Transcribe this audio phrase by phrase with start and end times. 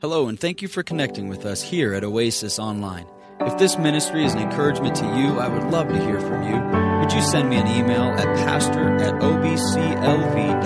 [0.00, 3.04] Hello, and thank you for connecting with us here at Oasis Online.
[3.40, 7.00] If this ministry is an encouragement to you, I would love to hear from you.
[7.00, 10.62] Would you send me an email at pastor at obclv.org?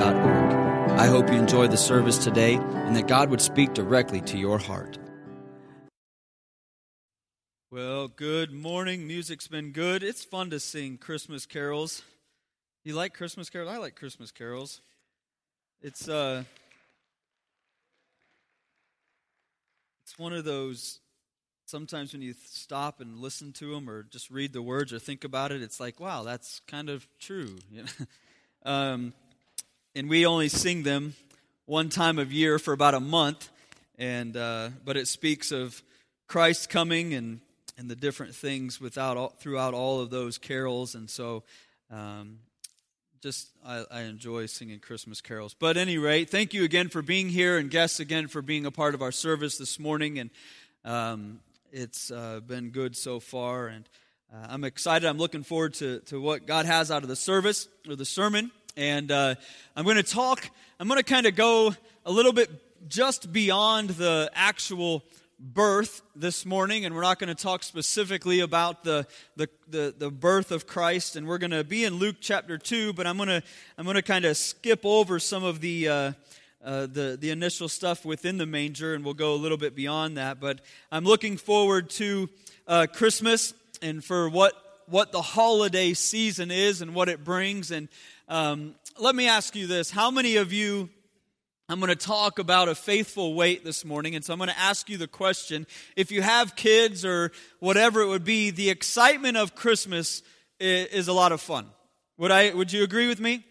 [1.00, 4.58] I hope you enjoyed the service today and that God would speak directly to your
[4.58, 4.98] heart.
[7.70, 9.06] Well, good morning.
[9.06, 10.02] Music's been good.
[10.02, 12.02] It's fun to sing Christmas carols.
[12.84, 13.70] You like Christmas carols?
[13.70, 14.82] I like Christmas carols.
[15.80, 16.44] It's uh
[20.12, 21.00] it's one of those
[21.64, 25.24] sometimes when you stop and listen to them or just read the words or think
[25.24, 27.56] about it it's like wow that's kind of true
[28.66, 29.14] um,
[29.94, 31.14] and we only sing them
[31.64, 33.48] one time of year for about a month
[33.98, 35.82] and uh, but it speaks of
[36.28, 37.40] christ coming and
[37.78, 41.42] and the different things without all, throughout all of those carols and so
[41.90, 42.38] um,
[43.22, 45.54] just I, I, enjoy singing Christmas carols.
[45.56, 48.72] But any rate, thank you again for being here, and guests again for being a
[48.72, 50.18] part of our service this morning.
[50.18, 50.30] And
[50.84, 51.38] um,
[51.70, 53.88] it's uh, been good so far, and
[54.34, 55.06] uh, I'm excited.
[55.06, 58.50] I'm looking forward to to what God has out of the service or the sermon.
[58.76, 59.36] And uh,
[59.76, 60.50] I'm going to talk.
[60.80, 62.50] I'm going to kind of go a little bit
[62.88, 65.04] just beyond the actual
[65.42, 69.04] birth this morning, and we're not going to talk specifically about the,
[69.36, 72.92] the, the, the, birth of Christ, and we're going to be in Luke chapter 2,
[72.92, 73.42] but I'm going to,
[73.76, 76.12] I'm going to kind of skip over some of the, uh,
[76.64, 80.16] uh, the, the initial stuff within the manger, and we'll go a little bit beyond
[80.16, 80.38] that.
[80.38, 80.60] But
[80.92, 82.28] I'm looking forward to
[82.68, 84.52] uh, Christmas and for what,
[84.86, 87.72] what the holiday season is and what it brings.
[87.72, 87.88] And
[88.28, 90.88] um, let me ask you this How many of you
[91.68, 94.14] I'm going to talk about a faithful wait this morning.
[94.14, 98.02] And so I'm going to ask you the question if you have kids or whatever
[98.02, 100.22] it would be, the excitement of Christmas
[100.58, 101.66] is a lot of fun.
[102.18, 103.44] Would, I, would you agree with me?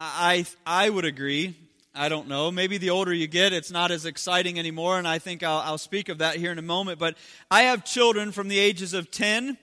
[0.00, 1.56] I, I would agree.
[1.94, 2.50] I don't know.
[2.50, 5.78] Maybe the older you get, it's not as exciting anymore, and I think I'll, I'll
[5.78, 6.98] speak of that here in a moment.
[6.98, 7.16] But
[7.50, 9.58] I have children from the ages of 10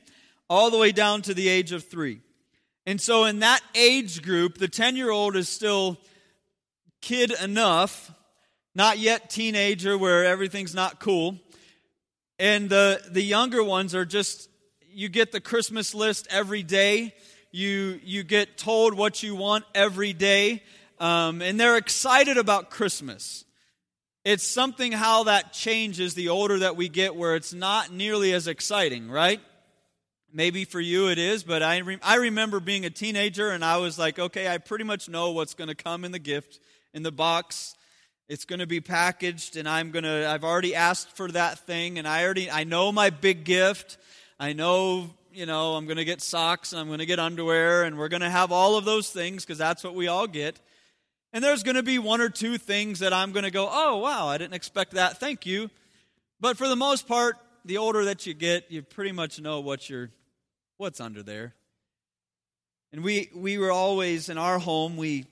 [0.50, 2.20] all the way down to the age of 3.
[2.86, 5.98] And so in that age group, the 10 year old is still
[7.02, 8.12] kid enough,
[8.76, 11.40] not yet teenager where everything's not cool.
[12.40, 14.50] And the, the younger ones are just,
[14.90, 17.14] you get the Christmas list every day.
[17.52, 20.64] You, you get told what you want every day.
[21.00, 23.46] Um, and they're excited about Christmas.
[24.24, 28.48] It's something how that changes the older that we get, where it's not nearly as
[28.48, 29.40] exciting, right?
[30.34, 33.78] Maybe for you it is, but I, re- I remember being a teenager and I
[33.78, 36.60] was like, okay, I pretty much know what's going to come in the gift
[36.98, 37.76] in the box.
[38.28, 41.98] It's going to be packaged and I'm going to I've already asked for that thing
[41.98, 43.98] and I already I know my big gift.
[44.40, 47.84] I know, you know, I'm going to get socks and I'm going to get underwear
[47.84, 50.60] and we're going to have all of those things because that's what we all get.
[51.32, 53.98] And there's going to be one or two things that I'm going to go, "Oh,
[53.98, 55.20] wow, I didn't expect that.
[55.20, 55.70] Thank you."
[56.40, 59.90] But for the most part, the older that you get, you pretty much know what
[59.90, 60.10] you're
[60.78, 61.54] what's under there.
[62.92, 65.28] And we we were always in our home, we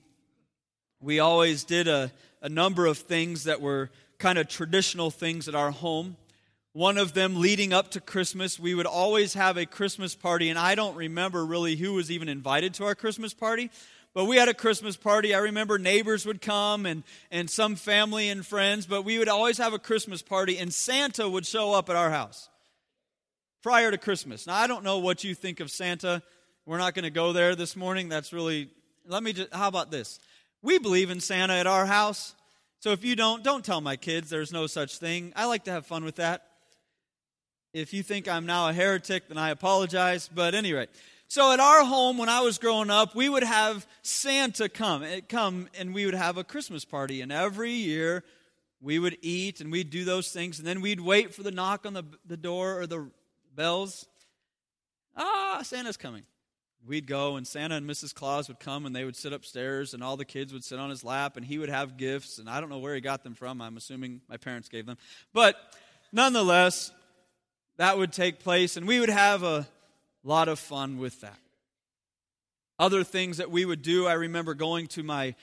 [1.06, 2.12] we always did a,
[2.42, 6.18] a number of things that were kind of traditional things at our home.
[6.74, 10.58] One of them leading up to Christmas, we would always have a Christmas party, and
[10.58, 13.70] I don't remember really who was even invited to our Christmas party,
[14.16, 15.36] but we had a Christmas party.
[15.36, 19.60] I remember neighbors would come and, and some family and friends, but we would always
[19.60, 22.50] have a Christmas party, and Santa would show up at our house
[23.62, 24.48] prior to Christmas.
[24.48, 26.24] Now, I don't know what you think of Santa.
[26.66, 28.10] We're not going to go there this morning.
[28.10, 28.70] That's really,
[29.06, 30.20] let me just, how about this?
[30.66, 32.34] We believe in Santa at our house.
[32.80, 35.32] So if you don't, don't tell my kids there's no such thing.
[35.36, 36.42] I like to have fun with that.
[37.72, 40.28] If you think I'm now a heretic, then I apologize.
[40.28, 40.88] But anyway,
[41.28, 45.22] so at our home when I was growing up, we would have Santa come, eh,
[45.30, 47.22] come and we would have a Christmas party.
[47.22, 48.24] And every year
[48.82, 50.58] we would eat and we'd do those things.
[50.58, 53.12] And then we'd wait for the knock on the, the door or the
[53.54, 54.08] bells.
[55.16, 56.24] Ah, Santa's coming
[56.88, 58.14] we'd go and Santa and Mrs.
[58.14, 60.90] Claus would come and they would sit upstairs and all the kids would sit on
[60.90, 63.34] his lap and he would have gifts and I don't know where he got them
[63.34, 63.62] from.
[63.62, 64.98] I'm assuming my parents gave them.
[65.34, 65.56] But
[66.12, 66.92] nonetheless,
[67.78, 69.68] that would take place and we would have a
[70.24, 71.38] lot of fun with that.
[72.78, 75.36] Other things that we would do, I remember going to my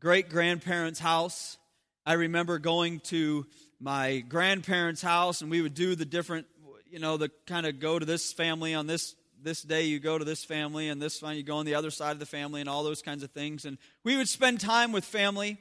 [0.00, 1.58] great grandparents' house.
[2.04, 3.46] I remember going to
[3.78, 6.46] my grandparents' house and we would do the different,
[6.90, 10.18] you know, the kind of go to this family on this this day you go
[10.18, 12.60] to this family and this one you go on the other side of the family
[12.60, 13.64] and all those kinds of things.
[13.64, 15.58] And we would spend time with family.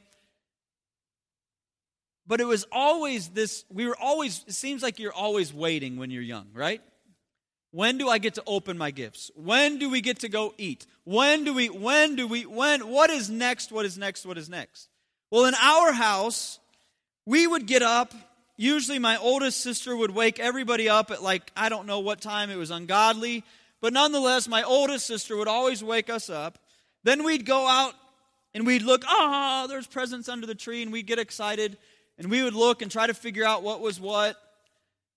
[2.28, 6.12] But it was always this we were always it seems like you're always waiting when
[6.12, 6.82] you're young right?
[7.72, 9.32] When do i get to open my gifts?
[9.36, 10.86] When do we get to go eat?
[11.04, 14.50] When do we when do we when what is next what is next what is
[14.50, 14.90] next?
[15.30, 16.60] Well in our house
[17.26, 18.14] we would get up.
[18.58, 22.50] Usually, my oldest sister would wake everybody up at like, I don't know what time,
[22.50, 23.44] it was ungodly.
[23.82, 26.60] But nonetheless, my oldest sister would always wake us up.
[27.04, 27.94] Then we'd go out
[28.54, 31.78] and we'd look, ah, oh, there's presents under the tree, and we'd get excited.
[32.18, 34.36] And we would look and try to figure out what was what.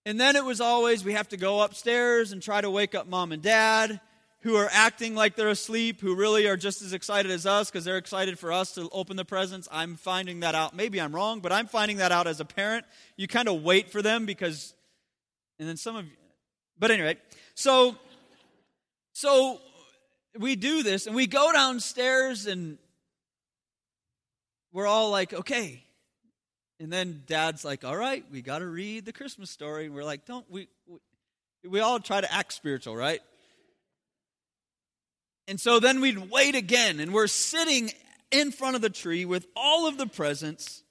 [0.06, 3.06] And then it was always we have to go upstairs and try to wake up
[3.06, 4.00] mom and dad
[4.44, 7.82] who are acting like they're asleep, who really are just as excited as us because
[7.86, 9.66] they're excited for us to open the presents.
[9.72, 10.76] I'm finding that out.
[10.76, 12.84] Maybe I'm wrong, but I'm finding that out as a parent.
[13.16, 14.74] You kind of wait for them because,
[15.58, 16.12] and then some of you,
[16.78, 17.16] but anyway,
[17.54, 17.96] so,
[19.14, 19.60] so
[20.38, 22.78] we do this and we go downstairs and
[24.72, 25.84] we're all like, okay.
[26.80, 29.86] And then dad's like, all right, we got to read the Christmas story.
[29.86, 30.98] And we're like, don't we, we,
[31.68, 33.20] we all try to act spiritual, right?
[35.46, 37.90] And so then we'd wait again, and we're sitting
[38.30, 40.82] in front of the tree with all of the presents,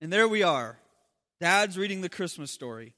[0.00, 0.78] and there we are.
[1.40, 2.94] Dad's reading the Christmas story.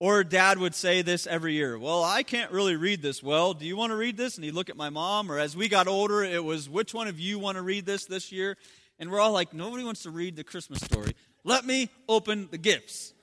[0.00, 3.54] Or dad would say this every year Well, I can't really read this well.
[3.54, 4.36] Do you want to read this?
[4.36, 5.30] And he'd look at my mom.
[5.30, 8.06] Or as we got older, it was, Which one of you want to read this
[8.06, 8.56] this year?
[8.98, 11.14] And we're all like, Nobody wants to read the Christmas story.
[11.44, 13.14] Let me open the gifts.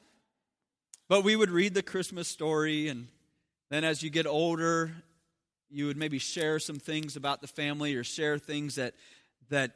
[1.10, 3.08] But we would read the Christmas story, and
[3.70, 4.92] then as you get older
[5.70, 8.94] you would maybe share some things about the family or share things that
[9.50, 9.72] that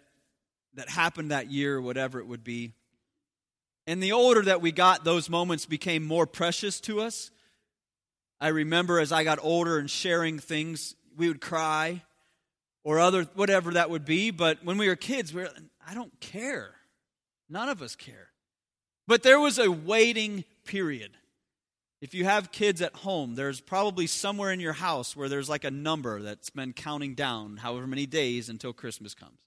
[0.75, 2.73] that happened that year or whatever it would be
[3.91, 7.29] and the older that we got those moments became more precious to us.
[8.39, 12.01] I remember as i got older and sharing things we would cry
[12.85, 14.31] or other whatever that would be.
[14.31, 15.49] But when we were kids we were
[15.85, 16.73] i don't care.
[17.49, 18.29] None of us care.
[19.07, 21.11] But there was a waiting period.
[21.99, 25.65] If you have kids at home, there's probably somewhere in your house where there's like
[25.65, 29.41] a number that's been counting down however many days until Christmas comes.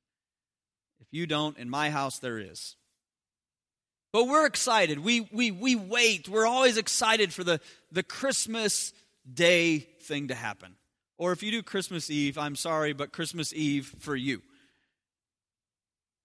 [1.00, 2.76] If you don't, in my house, there is.
[4.14, 5.00] But we're excited.
[5.00, 6.28] We, we, we wait.
[6.28, 8.92] We're always excited for the, the Christmas
[9.28, 10.76] Day thing to happen.
[11.18, 14.40] Or if you do Christmas Eve, I'm sorry, but Christmas Eve for you.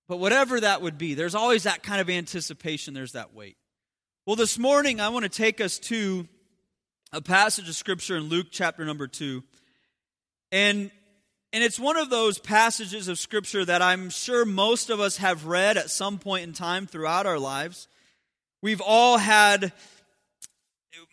[0.08, 3.58] But whatever that would be, there's always that kind of anticipation, there's that wait.
[4.28, 6.28] Well, this morning I want to take us to
[7.12, 9.44] a passage of scripture in Luke chapter number 2.
[10.52, 10.92] And
[11.52, 15.46] and it's one of those passages of scripture that I'm sure most of us have
[15.46, 17.88] read at some point in time throughout our lives.
[18.62, 19.72] We've all had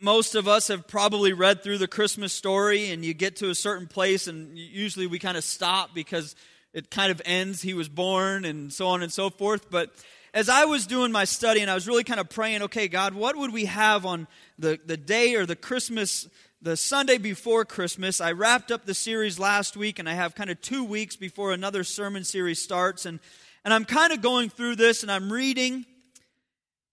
[0.01, 3.55] most of us have probably read through the Christmas story and you get to a
[3.55, 6.37] certain place and usually we kind of stop because
[6.75, 9.91] it kind of ends he was born and so on and so forth but
[10.37, 13.15] as I was doing my study and I was really kind of praying, okay, God,
[13.15, 14.29] what would we have on
[14.59, 16.29] the, the day or the Christmas,
[16.61, 18.21] the Sunday before Christmas?
[18.21, 21.53] I wrapped up the series last week and I have kind of two weeks before
[21.53, 23.07] another sermon series starts.
[23.07, 23.21] And,
[23.65, 25.87] and I'm kind of going through this and I'm reading.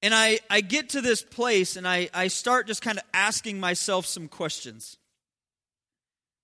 [0.01, 3.59] And I, I get to this place and I, I start just kind of asking
[3.59, 4.97] myself some questions.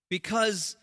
[0.10, 0.76] Because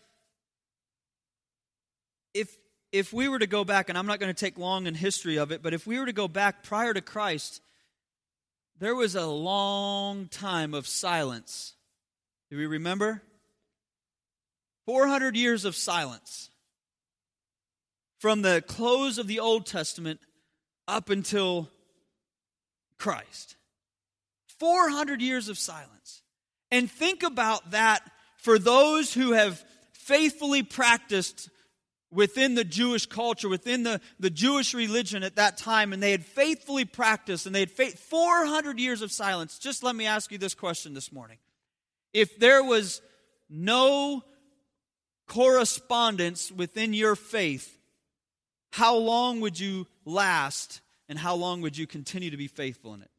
[2.33, 2.55] if
[2.91, 5.37] if we were to go back, and I'm not going to take long in history
[5.37, 7.61] of it, but if we were to go back prior to Christ,
[8.79, 11.73] there was a long time of silence.
[12.49, 13.21] Do we remember?
[14.85, 16.49] 400 years of silence.
[18.19, 20.19] From the close of the Old Testament
[20.87, 21.69] up until
[22.97, 23.57] Christ.
[24.59, 26.23] 400 years of silence.
[26.71, 28.01] And think about that
[28.37, 31.49] for those who have faithfully practiced
[32.11, 36.25] within the Jewish culture, within the, the Jewish religion at that time, and they had
[36.25, 39.59] faithfully practiced and they had faith, 400 years of silence.
[39.59, 41.37] Just let me ask you this question this morning.
[42.13, 43.01] If there was
[43.49, 44.23] no
[45.27, 47.77] correspondence within your faith,
[48.71, 53.01] how long would you last and how long would you continue to be faithful in
[53.01, 53.11] it?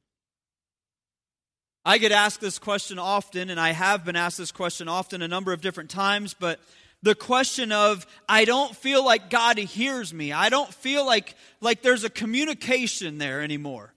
[1.84, 5.28] I get asked this question often, and I have been asked this question often a
[5.28, 6.60] number of different times, but
[7.02, 10.32] the question of i don't feel like god hears me.
[10.32, 13.94] I don't feel like like there's a communication there anymore.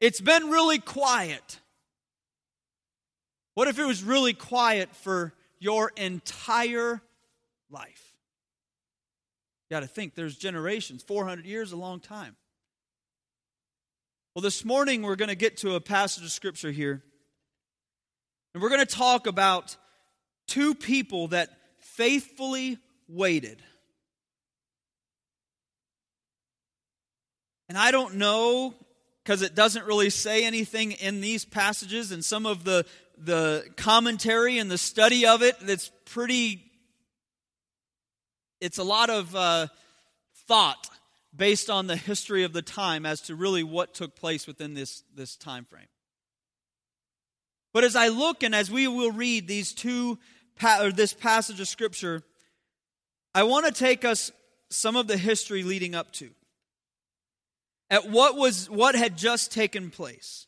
[0.00, 1.59] It's been really quiet
[3.54, 7.00] what if it was really quiet for your entire
[7.70, 8.14] life
[9.68, 12.36] you got to think there's generations 400 years a long time
[14.34, 17.02] well this morning we're going to get to a passage of scripture here
[18.52, 19.76] and we're going to talk about
[20.48, 22.78] two people that faithfully
[23.08, 23.62] waited.
[27.68, 28.74] And I don't know
[29.22, 32.84] because it doesn't really say anything in these passages and some of the
[33.22, 36.64] the commentary and the study of it that's pretty
[38.60, 39.68] it's a lot of uh,
[40.46, 40.88] thought
[41.34, 45.02] based on the history of the time as to really what took place within this,
[45.14, 45.86] this time frame.
[47.72, 50.18] But as I look and as we will read these two
[50.62, 52.22] or this passage of scripture,
[53.34, 54.32] I want to take us
[54.70, 56.30] some of the history leading up to
[57.88, 60.46] at what was what had just taken place.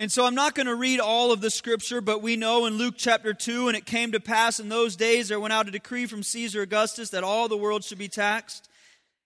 [0.00, 2.78] And so I'm not going to read all of the scripture, but we know in
[2.78, 5.72] Luke chapter 2, and it came to pass in those days there went out a
[5.72, 8.68] decree from Caesar Augustus that all the world should be taxed.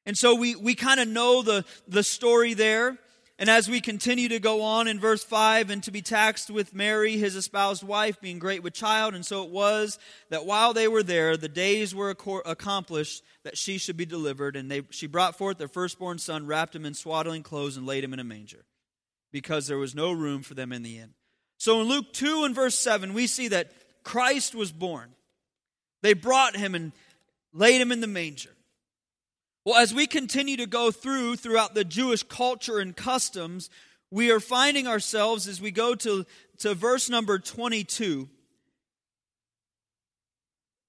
[0.06, 2.96] And so we, we kind of know the, the story there.
[3.38, 6.74] And as we continue to go on in verse 5, and to be taxed with
[6.74, 9.14] Mary, his espoused wife, being great with child.
[9.14, 9.98] And so it was
[10.30, 14.56] that while they were there, the days were accomplished that she should be delivered.
[14.56, 18.04] And they, she brought forth their firstborn son, wrapped him in swaddling clothes, and laid
[18.04, 18.64] him in a manger,
[19.32, 21.14] because there was no room for them in the inn.
[21.58, 23.72] So in Luke 2 and verse 7, we see that
[24.04, 25.10] Christ was born.
[26.02, 26.92] They brought him and
[27.52, 28.50] laid him in the manger.
[29.64, 33.70] Well, as we continue to go through throughout the Jewish culture and customs,
[34.10, 36.26] we are finding ourselves as we go to,
[36.58, 38.28] to verse number 22.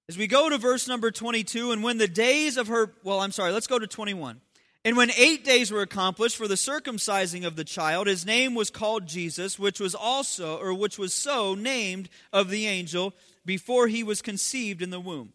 [0.08, 3.32] As we go to verse number 22, and when the days of her, well, I'm
[3.32, 4.40] sorry, let's go to 21.
[4.84, 8.68] And when eight days were accomplished for the circumcising of the child, his name was
[8.68, 13.14] called Jesus, which was also, or which was so named of the angel
[13.46, 15.32] before he was conceived in the womb.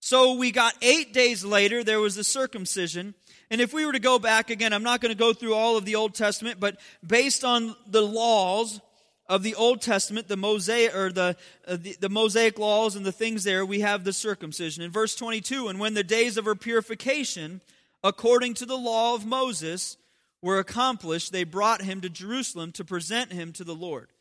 [0.00, 3.14] So we got eight days later, there was the circumcision.
[3.50, 5.76] And if we were to go back again, I'm not going to go through all
[5.76, 8.80] of the Old Testament, but based on the laws
[9.28, 13.12] of the Old Testament, the Mosaic or the, uh, the, the Mosaic laws and the
[13.12, 14.82] things there, we have the circumcision.
[14.82, 17.60] In verse 22, and when the days of her purification,
[18.02, 19.96] according to the law of Moses,
[20.42, 24.12] were accomplished, they brought him to Jerusalem to present him to the Lord.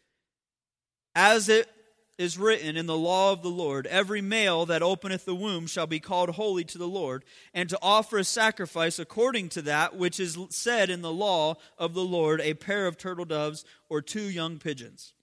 [1.16, 1.70] As it
[2.18, 5.86] is written in the law of the Lord Every male that openeth the womb shall
[5.86, 10.20] be called holy to the Lord, and to offer a sacrifice according to that which
[10.20, 14.30] is said in the law of the Lord a pair of turtle doves or two
[14.30, 15.14] young pigeons.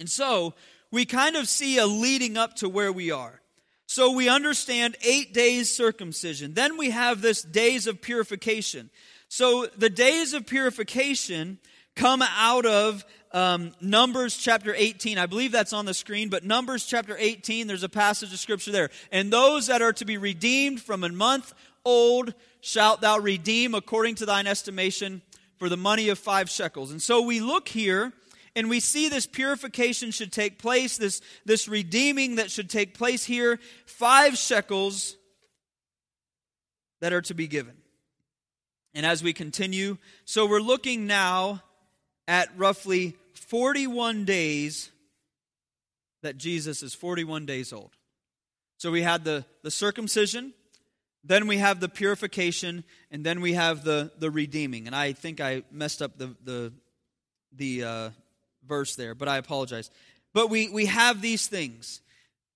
[0.00, 0.54] And so,
[0.90, 3.40] we kind of see a leading up to where we are.
[3.90, 6.52] So we understand eight days circumcision.
[6.52, 8.90] Then we have this days of purification.
[9.28, 11.58] So the days of purification
[11.96, 13.02] come out of
[13.32, 15.16] um, Numbers chapter 18.
[15.16, 18.72] I believe that's on the screen, but Numbers chapter 18, there's a passage of scripture
[18.72, 18.90] there.
[19.10, 24.16] And those that are to be redeemed from a month old shalt thou redeem according
[24.16, 25.22] to thine estimation
[25.56, 26.90] for the money of five shekels.
[26.90, 28.12] And so we look here
[28.56, 33.24] and we see this purification should take place, this, this redeeming that should take place
[33.24, 33.58] here.
[33.86, 35.16] Five shekels
[37.00, 37.76] that are to be given.
[38.94, 41.62] And as we continue, so we're looking now
[42.26, 44.90] at roughly 41 days
[46.22, 47.92] that Jesus is 41 days old.
[48.76, 50.52] So we had the, the circumcision,
[51.24, 54.86] then we have the purification, and then we have the, the redeeming.
[54.86, 56.72] And I think I messed up the, the,
[57.52, 58.10] the uh,
[58.68, 59.90] verse there, but I apologize.
[60.34, 62.00] But we, we have these things.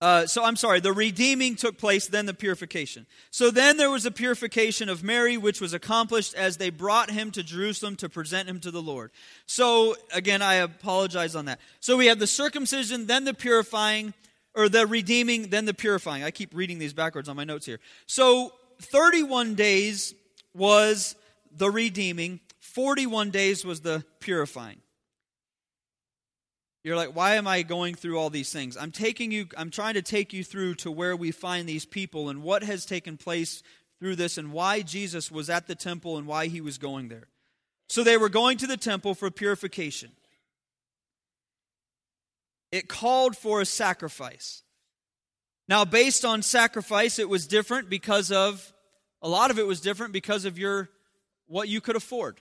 [0.02, 3.07] Uh, so I'm sorry, the redeeming took place, then the purification.
[3.31, 7.31] So then there was a purification of Mary, which was accomplished as they brought him
[7.31, 9.12] to Jerusalem to present him to the Lord.
[9.47, 11.61] So again, I apologize on that.
[11.78, 14.12] So we have the circumcision, then the purifying,
[14.54, 16.25] or the redeeming, then the purifying.
[16.25, 17.78] I keep reading these backwards on my notes here.
[18.07, 20.16] So 31 days
[20.52, 21.14] was
[21.57, 24.81] the redeeming, 41 days was the purifying.
[26.84, 28.76] You're like, why am I going through all these things?
[28.76, 32.28] I'm taking you, I'm trying to take you through to where we find these people
[32.28, 33.62] and what has taken place
[34.00, 37.28] through this and why Jesus was at the temple and why he was going there.
[37.88, 40.10] So they were going to the temple for purification.
[42.72, 44.62] It called for a sacrifice.
[45.68, 48.72] Now, based on sacrifice, it was different because of
[49.20, 50.90] a lot of it was different because of your
[51.46, 52.40] what you could afford.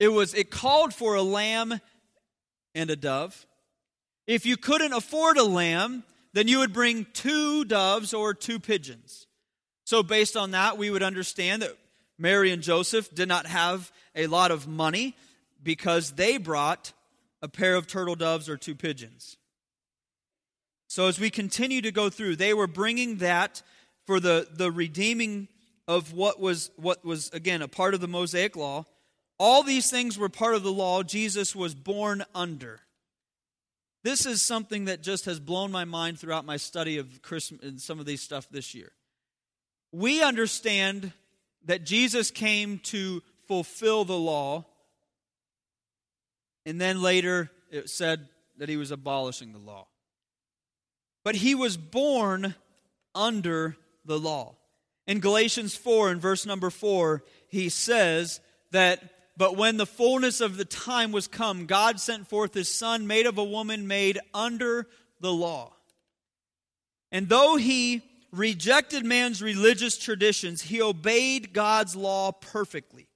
[0.00, 1.80] It was it called for a lamb
[2.74, 3.46] and a dove.
[4.26, 9.26] If you couldn't afford a lamb, then you would bring two doves or two pigeons.
[9.84, 11.76] So, based on that, we would understand that
[12.18, 15.14] Mary and Joseph did not have a lot of money
[15.62, 16.92] because they brought
[17.42, 19.36] a pair of turtle doves or two pigeons.
[20.88, 23.62] So, as we continue to go through, they were bringing that
[24.06, 25.48] for the, the redeeming
[25.86, 28.86] of what was, what was, again, a part of the Mosaic law.
[29.38, 32.80] All these things were part of the law Jesus was born under.
[34.04, 37.80] This is something that just has blown my mind throughout my study of Christmas and
[37.80, 38.92] some of these stuff this year.
[39.92, 41.12] We understand
[41.64, 44.66] that Jesus came to fulfill the law,
[46.66, 49.86] and then later it said that he was abolishing the law.
[51.24, 52.54] But he was born
[53.14, 54.56] under the law.
[55.06, 59.02] In Galatians 4, in verse number 4, he says that,
[59.36, 63.26] But when the fullness of the time was come, God sent forth his Son, made
[63.26, 64.86] of a woman made under
[65.20, 65.72] the law.
[67.10, 73.08] And though he rejected man's religious traditions, he obeyed God's law perfectly.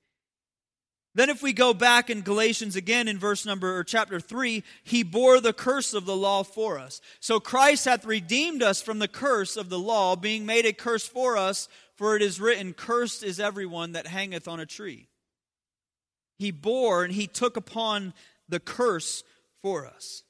[1.15, 5.03] Then, if we go back in Galatians again in verse number or chapter 3, he
[5.03, 7.01] bore the curse of the law for us.
[7.19, 11.09] So Christ hath redeemed us from the curse of the law, being made a curse
[11.09, 15.09] for us, for it is written, Cursed is everyone that hangeth on a tree.
[16.39, 18.15] He bore and he took upon
[18.49, 19.25] the curse
[19.63, 20.23] for us.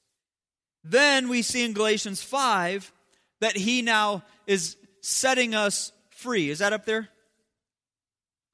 [0.83, 2.93] Then we see in Galatians 5
[3.41, 6.51] that he now is setting us free.
[6.51, 7.09] Is that up there?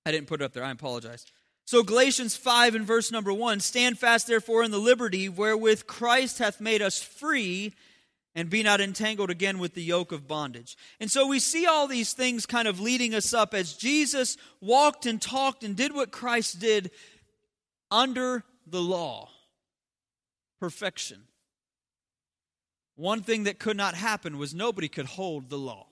[0.04, 0.64] I didn't put it up there.
[0.64, 1.24] I apologize.
[1.66, 6.38] So, Galatians 5 and verse number 1 Stand fast, therefore, in the liberty wherewith Christ
[6.38, 7.72] hath made us free,
[8.34, 10.76] and be not entangled again with the yoke of bondage.
[11.00, 15.06] And so we see all these things kind of leading us up as Jesus walked
[15.06, 16.90] and talked and did what Christ did
[17.90, 19.28] under the law
[20.60, 21.24] perfection.
[22.96, 25.88] One thing that could not happen was nobody could hold the law.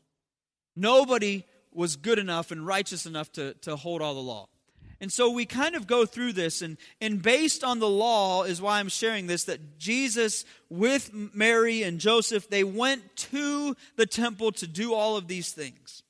[0.75, 4.49] Nobody was good enough and righteous enough to, to hold all the law.
[5.01, 8.63] And so we kind of go through this, and, and based on the law is
[8.63, 14.53] why I'm sharing this that Jesus, with Mary and Joseph, they went to the temple
[14.53, 16.05] to do all of these things.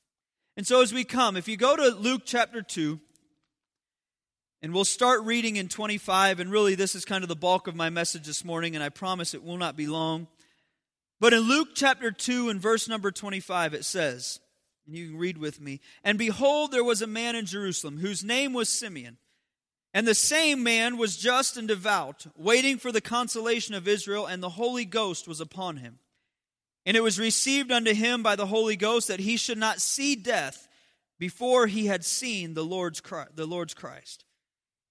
[0.55, 2.99] And so as we come, if you go to Luke chapter 2,
[4.63, 7.75] and we'll start reading in 25, and really this is kind of the bulk of
[7.75, 10.27] my message this morning, and I promise it will not be long.
[11.19, 14.39] But in Luke chapter 2 and verse number 25, it says,
[14.87, 15.81] and you can read with me.
[16.01, 19.17] And behold, there was a man in Jerusalem whose name was Simeon.
[19.93, 24.41] And the same man was just and devout, waiting for the consolation of Israel, and
[24.41, 25.99] the Holy Ghost was upon him.
[26.85, 30.15] And it was received unto him by the Holy Ghost that he should not see
[30.15, 30.69] death
[31.19, 33.01] before he had seen the Lord's,
[33.35, 34.23] the Lord's Christ.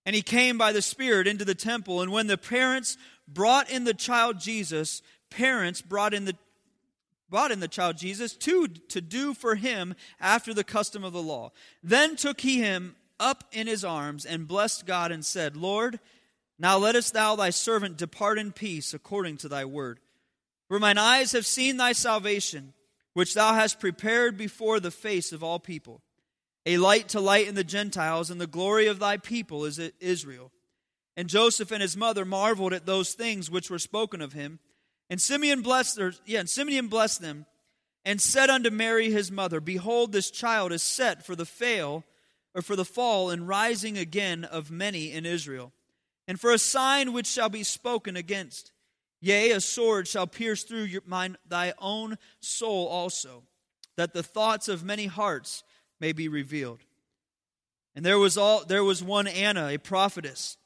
[0.05, 2.01] And he came by the Spirit into the temple.
[2.01, 2.97] And when the parents
[3.29, 6.37] brought in the child Jesus, parents brought in the
[7.31, 11.23] brought in the child Jesus to, to do for him after the custom of the
[11.23, 11.51] law.
[11.83, 15.99] Then took he him up in his arms and blessed God and said, Lord,
[16.59, 19.99] now lettest thou thy servant depart in peace according to thy word.
[20.69, 22.75] For mine eyes have seen thy salvation,
[23.15, 26.03] which thou hast prepared before the face of all people,
[26.65, 30.53] a light to lighten the Gentiles, and the glory of thy people is Israel.
[31.17, 34.61] And Joseph and his mother marveled at those things which were spoken of him.
[35.11, 37.47] And Simeon blessed or, yeah, and Simeon blessed them
[38.05, 42.05] and said unto Mary his mother, Behold, this child is set for the fail
[42.55, 45.73] or for the fall and rising again of many in Israel,
[46.27, 48.73] and for a sign which shall be spoken against.
[49.21, 53.45] Yea, a sword shall pierce through your, mine, thy own soul also,
[53.97, 55.63] that the thoughts of many hearts
[56.03, 56.81] may be revealed.
[57.95, 60.59] And there was all there was one Anna, a prophetess,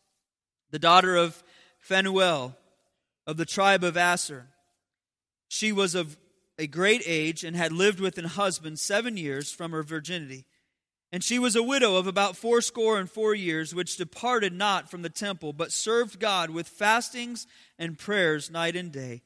[0.71, 1.45] the daughter of
[1.79, 2.57] Phanuel
[3.27, 4.47] of the tribe of Aser.
[5.49, 6.17] She was of
[6.59, 10.47] a great age and had lived with an husband seven years from her virginity.
[11.13, 15.03] And she was a widow of about fourscore and four years, which departed not from
[15.03, 17.47] the temple, but served God with fastings
[17.79, 19.21] and prayers night and day.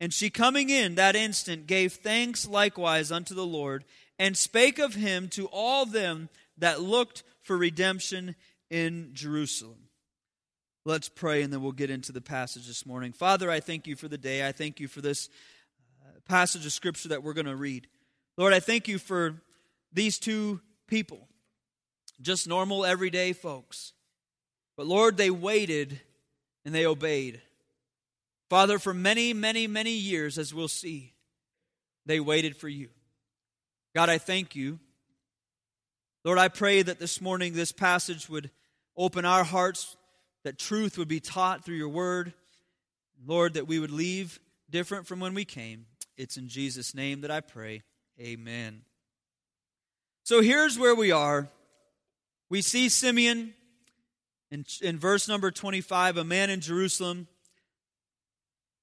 [0.00, 3.84] And she coming in that instant gave thanks likewise unto the Lord,
[4.18, 8.34] and spake of him to all them that looked for redemption
[8.70, 9.78] in Jerusalem.
[10.84, 13.12] Let's pray and then we'll get into the passage this morning.
[13.12, 14.46] Father, I thank you for the day.
[14.46, 15.28] I thank you for this
[16.00, 17.88] uh, passage of scripture that we're going to read.
[18.36, 19.34] Lord, I thank you for
[19.92, 21.26] these two people,
[22.20, 23.94] just normal, everyday folks.
[24.76, 26.00] But Lord, they waited
[26.64, 27.40] and they obeyed.
[28.48, 31.14] Father, for many, many, many years, as we'll see,
[32.04, 32.90] they waited for you.
[33.96, 34.78] God, I thank you.
[36.22, 38.50] Lord, I pray that this morning this passage would
[38.94, 39.96] open our hearts
[40.44, 42.34] that truth would be taught through your word.
[43.24, 45.86] Lord, that we would leave different from when we came.
[46.18, 47.84] It's in Jesus' name that I pray.
[48.20, 48.82] Amen.
[50.24, 51.48] So here's where we are.
[52.50, 53.54] We see Simeon
[54.50, 57.28] in, in verse number 25, a man in Jerusalem.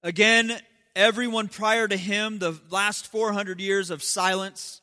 [0.02, 0.60] Again,
[0.96, 4.80] everyone prior to him, the last 400 years of silence.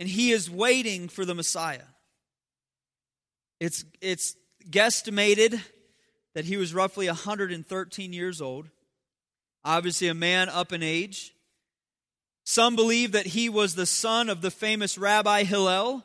[0.00, 1.84] And he is waiting for the Messiah.
[3.60, 4.34] It's, it's
[4.68, 5.60] guesstimated
[6.34, 8.70] that he was roughly 113 years old,
[9.62, 11.34] obviously a man up in age.
[12.44, 16.02] Some believe that he was the son of the famous Rabbi Hillel.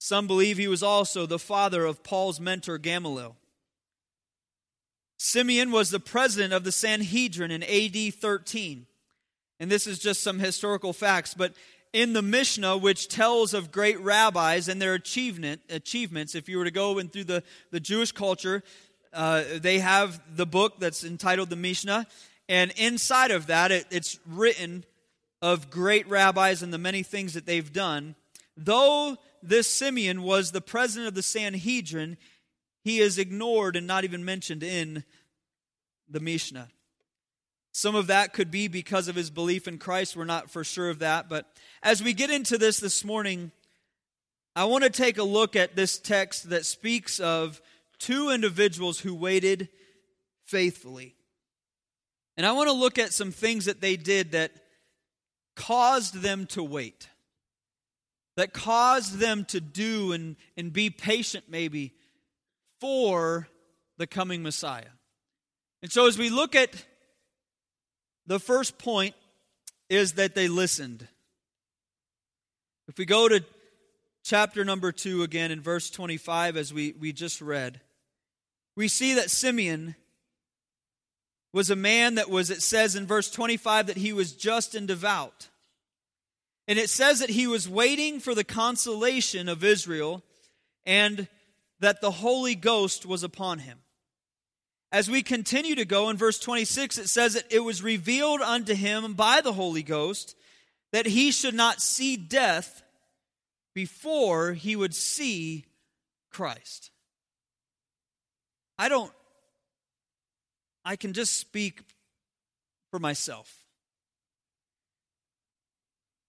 [0.00, 3.36] Some believe he was also the father of Paul's mentor Gamaliel.
[5.16, 8.86] Simeon was the president of the Sanhedrin in AD 13.
[9.60, 11.54] And this is just some historical facts, but
[11.92, 16.64] in the Mishnah, which tells of great rabbis and their achievement, achievements, if you were
[16.64, 18.62] to go in through the, the Jewish culture,
[19.12, 22.06] uh, they have the book that's entitled the Mishnah.
[22.48, 24.84] And inside of that, it, it's written
[25.40, 28.14] of great rabbis and the many things that they've done.
[28.56, 32.16] Though this Simeon was the president of the Sanhedrin,
[32.82, 35.04] he is ignored and not even mentioned in
[36.08, 36.68] the Mishnah.
[37.78, 40.16] Some of that could be because of his belief in Christ.
[40.16, 41.28] We're not for sure of that.
[41.28, 41.46] But
[41.80, 43.52] as we get into this this morning,
[44.56, 47.62] I want to take a look at this text that speaks of
[48.00, 49.68] two individuals who waited
[50.44, 51.14] faithfully.
[52.36, 54.50] And I want to look at some things that they did that
[55.54, 57.08] caused them to wait,
[58.36, 61.94] that caused them to do and, and be patient, maybe,
[62.80, 63.46] for
[63.98, 64.90] the coming Messiah.
[65.80, 66.87] And so, as we look at
[68.28, 69.14] the first point,
[69.88, 71.08] is that they listened.
[72.86, 73.42] If we go to
[74.22, 77.80] chapter number 2 again in verse 25, as we, we just read,
[78.76, 79.96] we see that Simeon
[81.54, 84.86] was a man that was, it says in verse 25, that he was just and
[84.86, 85.48] devout.
[86.66, 90.22] And it says that he was waiting for the consolation of Israel
[90.84, 91.28] and
[91.80, 93.78] that the Holy Ghost was upon him.
[94.90, 98.74] As we continue to go in verse 26, it says that it was revealed unto
[98.74, 100.34] him by the Holy Ghost
[100.92, 102.82] that he should not see death
[103.74, 105.66] before he would see
[106.30, 106.90] Christ.
[108.78, 109.12] I don't
[110.84, 111.82] I can just speak
[112.90, 113.66] for myself.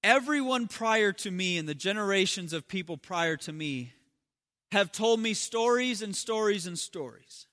[0.04, 3.94] Everyone prior to me and the generations of people prior to me
[4.72, 7.48] have told me stories and stories and stories.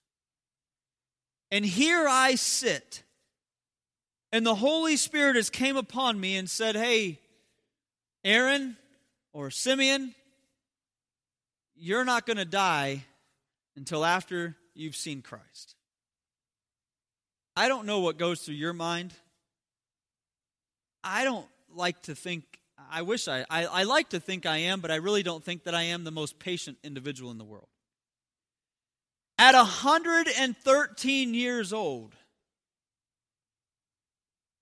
[1.51, 3.03] And here I sit,
[4.33, 7.21] and the Holy Spirit has came upon me and said, Hey,
[8.25, 8.77] Aaron
[9.33, 10.15] or Simeon,
[11.77, 13.05] you're not going to die
[13.77, 15.77] until after you've seen Christ.
[17.57, 19.15] I don't know what goes through your mind.
[21.05, 22.45] I don't like to think,
[22.91, 25.65] I wish I, I, I, like to think I am, but I really don't think
[25.65, 27.69] that I am the most patient individual in the world.
[29.39, 32.15] At 113 years old,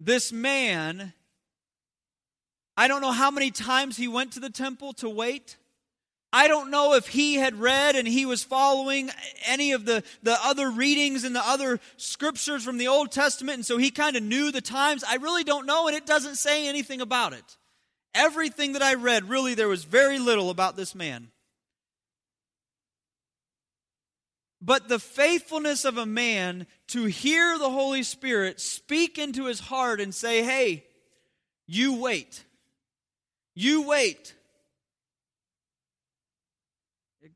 [0.00, 1.12] this man,
[2.76, 5.56] I don't know how many times he went to the temple to wait.
[6.32, 9.10] I don't know if he had read and he was following
[9.46, 13.66] any of the, the other readings and the other scriptures from the Old Testament, and
[13.66, 15.04] so he kind of knew the times.
[15.08, 17.56] I really don't know, and it doesn't say anything about it.
[18.12, 21.28] Everything that I read, really, there was very little about this man.
[24.64, 30.00] But the faithfulness of a man to hear the Holy Spirit speak into his heart
[30.00, 30.84] and say, hey,
[31.66, 32.42] you wait.
[33.54, 34.34] You wait.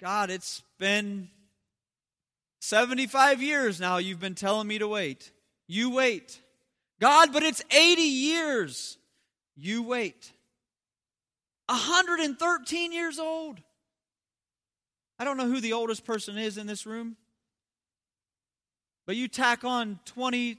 [0.01, 1.29] God, it's been
[2.61, 5.31] 75 years now you've been telling me to wait.
[5.67, 6.41] You wait.
[6.99, 8.97] God, but it's 80 years.
[9.55, 10.33] You wait.
[11.67, 13.61] 113 years old.
[15.19, 17.17] I don't know who the oldest person is in this room,
[19.07, 20.59] but you tack on 20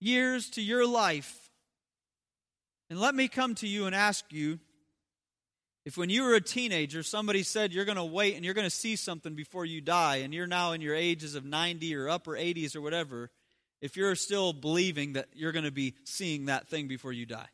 [0.00, 1.50] years to your life.
[2.90, 4.58] And let me come to you and ask you
[5.84, 8.66] if when you were a teenager, somebody said you're going to wait and you're going
[8.66, 12.10] to see something before you die, and you're now in your ages of 90 or
[12.10, 13.30] upper 80s or whatever,
[13.80, 17.48] if you're still believing that you're going to be seeing that thing before you die.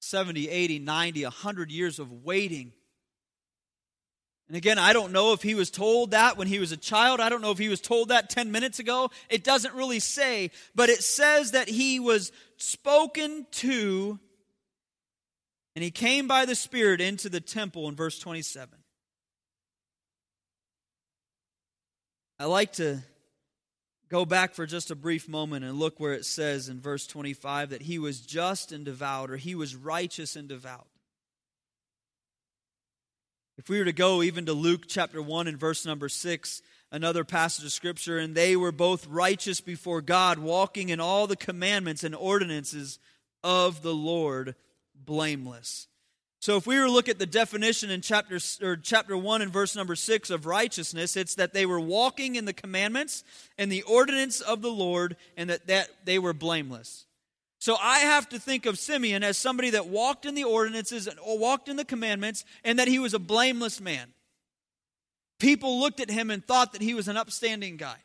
[0.00, 2.72] 70, 80, 90, 100 years of waiting.
[4.48, 7.18] And again, I don't know if he was told that when he was a child.
[7.18, 9.10] I don't know if he was told that 10 minutes ago.
[9.28, 14.20] It doesn't really say, but it says that he was spoken to
[15.74, 18.78] and he came by the Spirit into the temple in verse 27.
[22.38, 23.02] I like to
[24.08, 27.70] go back for just a brief moment and look where it says in verse 25
[27.70, 30.86] that he was just and devout, or he was righteous and devout.
[33.58, 36.60] If we were to go even to Luke chapter 1 and verse number 6,
[36.92, 41.36] another passage of scripture, and they were both righteous before God, walking in all the
[41.36, 42.98] commandments and ordinances
[43.42, 44.56] of the Lord
[44.94, 45.88] blameless.
[46.38, 49.52] So if we were to look at the definition in chapter or chapter 1 and
[49.52, 53.24] verse number 6 of righteousness, it's that they were walking in the commandments
[53.56, 57.05] and the ordinance of the Lord and that, that they were blameless.
[57.66, 61.18] So I have to think of Simeon as somebody that walked in the ordinances and
[61.20, 64.06] walked in the commandments and that he was a blameless man.
[65.40, 67.96] People looked at him and thought that he was an upstanding guy.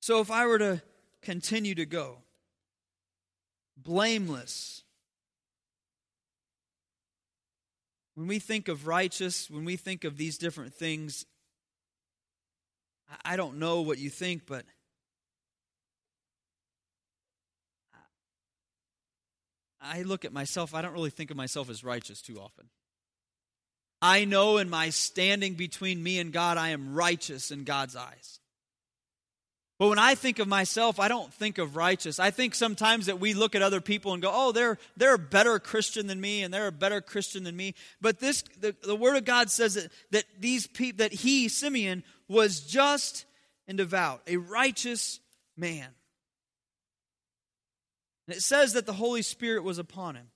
[0.00, 0.82] So if I were to
[1.22, 2.18] continue to go,
[3.76, 4.82] blameless.
[8.16, 11.26] When we think of righteous, when we think of these different things,
[13.24, 14.64] I don't know what you think, but
[19.86, 22.68] I look at myself, I don't really think of myself as righteous too often.
[24.02, 28.40] I know in my standing between me and God, I am righteous in God's eyes.
[29.78, 32.18] But when I think of myself, I don't think of righteous.
[32.18, 35.18] I think sometimes that we look at other people and go, "Oh, they're they're a
[35.18, 38.96] better Christian than me, and they're a better Christian than me." But this, the, the
[38.96, 43.26] Word of God says that that these people, that he Simeon was just
[43.68, 45.20] and devout, a righteous
[45.58, 45.88] man.
[48.26, 50.28] And it says that the Holy Spirit was upon him.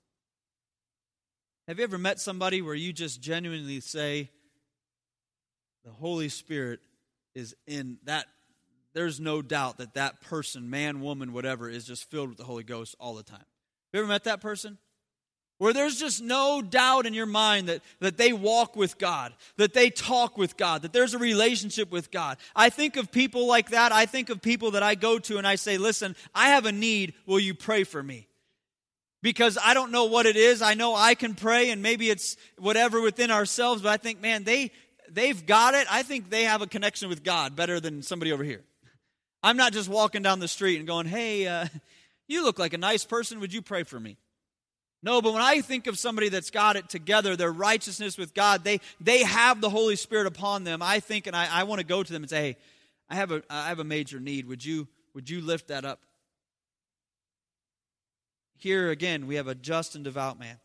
[1.67, 4.31] Have you ever met somebody where you just genuinely say,
[5.85, 6.81] the Holy Spirit
[7.35, 8.27] is in that?
[8.93, 12.65] There's no doubt that that person, man, woman, whatever, is just filled with the Holy
[12.65, 13.39] Ghost all the time.
[13.39, 13.47] Have
[13.93, 14.79] you ever met that person?
[15.61, 19.75] Where there's just no doubt in your mind that, that they walk with God, that
[19.75, 22.39] they talk with God, that there's a relationship with God.
[22.57, 23.93] I think of people like that.
[23.93, 26.73] I think of people that I go to and I say, Listen, I have a
[26.73, 27.13] need.
[27.27, 28.27] Will you pray for me?
[29.21, 30.63] Because I don't know what it is.
[30.63, 34.45] I know I can pray and maybe it's whatever within ourselves, but I think, man,
[34.45, 34.73] they,
[35.11, 35.87] they've got it.
[35.91, 38.63] I think they have a connection with God better than somebody over here.
[39.43, 41.67] I'm not just walking down the street and going, Hey, uh,
[42.29, 43.41] you look like a nice person.
[43.41, 44.17] Would you pray for me?
[45.03, 48.65] No, but when I think of somebody that's got it together, their righteousness with God,
[48.65, 50.83] they, they have the Holy Spirit upon them.
[50.83, 52.57] I think and I, I want to go to them and say, hey,
[53.09, 54.47] I have a, I have a major need.
[54.47, 56.01] Would you, would you lift that up?
[58.59, 60.59] Here again, we have a just and devout man.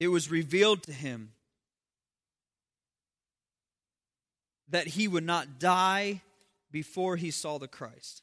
[0.00, 1.30] It was revealed to him
[4.68, 6.20] that he would not die
[6.72, 8.22] before he saw the Christ.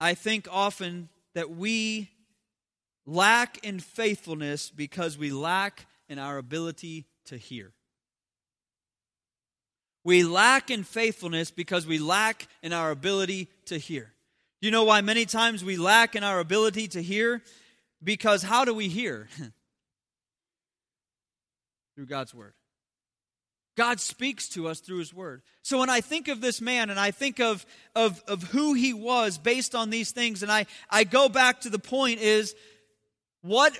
[0.00, 2.10] I think often that we
[3.06, 7.72] lack in faithfulness because we lack in our ability to hear.
[10.04, 14.12] We lack in faithfulness because we lack in our ability to hear.
[14.60, 17.42] You know why many times we lack in our ability to hear?
[18.02, 19.28] Because how do we hear?
[21.94, 22.54] Through God's Word.
[23.78, 25.40] God speaks to us through his word.
[25.62, 27.64] So when I think of this man and I think of,
[27.94, 31.70] of, of who he was based on these things, and I, I go back to
[31.70, 32.56] the point is
[33.40, 33.78] what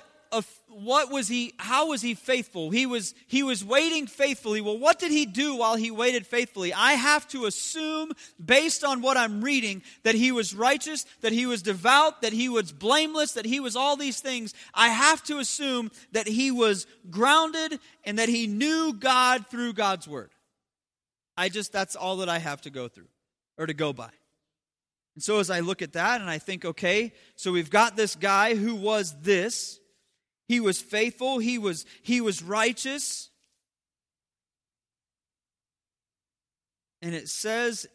[0.67, 2.69] what was he how was he faithful?
[2.69, 4.61] He was he was waiting faithfully.
[4.61, 6.71] Well what did he do while he waited faithfully?
[6.71, 8.11] I have to assume
[8.43, 12.47] based on what i'm reading that he was righteous that he was devout that he
[12.47, 14.53] was blameless that he was all these things.
[14.73, 20.07] I have to assume that he was grounded and that he knew god through god's
[20.07, 20.29] word.
[21.35, 23.09] I just that's all that i have to go through
[23.57, 24.11] or to go by.
[25.15, 28.15] And so as i look at that and i think okay so we've got this
[28.15, 29.79] guy who was this
[30.49, 33.29] he was faithful, he was, he was righteous.
[37.03, 37.85] And it says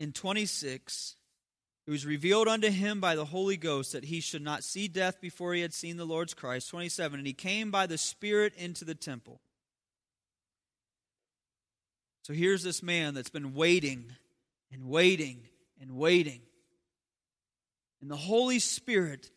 [0.00, 1.16] in 26,
[1.86, 5.20] it was revealed unto him by the Holy Ghost that he should not see death
[5.20, 6.70] before he had seen the Lord's Christ.
[6.70, 9.42] 27, and he came by the Spirit into the temple.
[12.22, 14.06] So here's this man that's been waiting
[14.72, 15.42] and waiting
[15.82, 16.40] and waiting.
[18.00, 19.30] And the Holy Spirit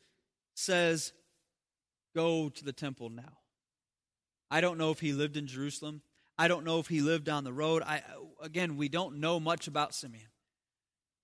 [0.55, 1.11] says,
[2.15, 3.37] go to the temple now.
[4.49, 6.01] I don't know if he lived in Jerusalem.
[6.37, 7.83] I don't know if he lived down the road.
[7.85, 8.01] I,
[8.41, 10.29] again, we don't know much about Simeon.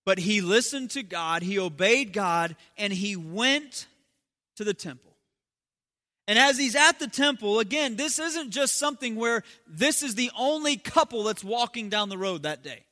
[0.06, 3.88] But he listened to God, he obeyed God, and he went
[4.56, 5.16] to the temple.
[6.28, 10.32] And as he's at the temple, again, this isn't just something where this is the
[10.38, 12.86] only couple that's walking down the road that day.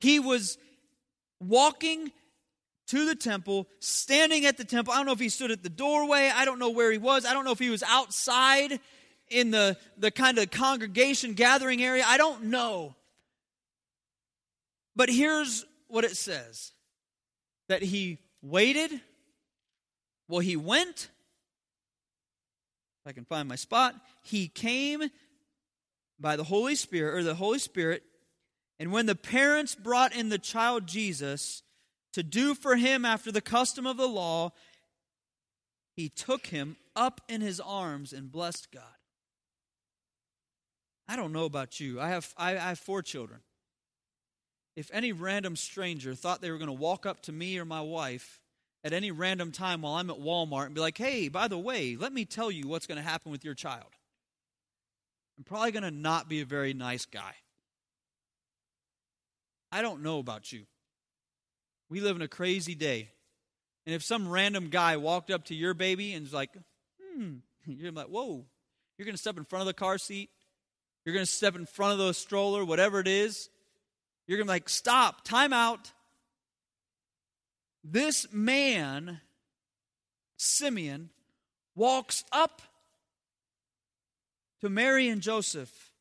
[0.00, 0.58] He was
[1.40, 2.12] walking
[2.88, 4.92] to the temple, standing at the temple.
[4.92, 6.30] I don't know if he stood at the doorway.
[6.34, 7.24] I don't know where he was.
[7.24, 8.80] I don't know if he was outside
[9.28, 12.04] in the, the kind of congregation gathering area.
[12.06, 12.94] I don't know.
[14.94, 16.72] But here's what it says
[17.68, 18.90] that he waited.
[20.28, 21.08] Well, he went.
[23.04, 25.02] If I can find my spot, he came
[26.20, 28.02] by the Holy Spirit, or the Holy Spirit,
[28.78, 31.62] and when the parents brought in the child Jesus,
[32.12, 34.52] to do for him after the custom of the law,
[35.96, 38.82] he took him up in his arms and blessed God.
[41.08, 42.00] I don't know about you.
[42.00, 43.40] I have, I, I have four children.
[44.76, 47.82] If any random stranger thought they were going to walk up to me or my
[47.82, 48.40] wife
[48.84, 51.96] at any random time while I'm at Walmart and be like, hey, by the way,
[51.96, 53.92] let me tell you what's going to happen with your child,
[55.36, 57.34] I'm probably going to not be a very nice guy.
[59.70, 60.64] I don't know about you.
[61.92, 63.10] We live in a crazy day.
[63.84, 66.48] And if some random guy walked up to your baby and was like,
[66.98, 67.34] hmm,
[67.66, 68.46] you're like, whoa,
[68.96, 70.30] you're going to step in front of the car seat.
[71.04, 73.50] You're going to step in front of the stroller, whatever it is.
[74.26, 75.92] You're going to be like, stop, time out.
[77.84, 79.20] This man,
[80.38, 81.10] Simeon,
[81.74, 82.62] walks up
[84.62, 85.92] to Mary and Joseph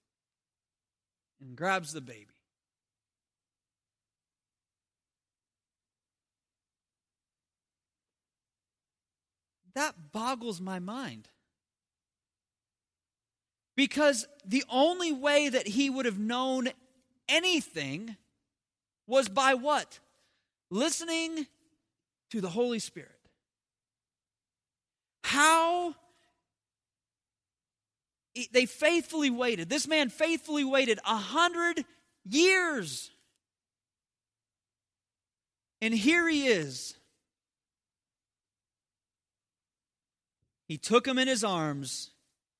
[1.42, 2.31] and grabs the baby.
[9.74, 11.28] That boggles my mind.
[13.76, 16.70] Because the only way that he would have known
[17.30, 18.16] anything
[19.08, 20.00] was by what?
[20.70, 21.48] Listening
[22.32, 23.10] to the Holy Spirit.
[25.24, 25.96] How
[28.52, 29.70] they faithfully waited.
[29.70, 31.86] This man faithfully waited a hundred
[32.24, 33.12] years.
[35.82, 36.96] And here he is.
[40.72, 42.12] He took him in his arms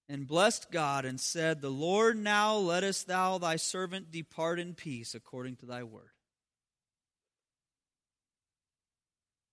[0.10, 5.16] and blessed God and said, The Lord now lettest thou thy servant depart in peace
[5.16, 6.12] according to thy word.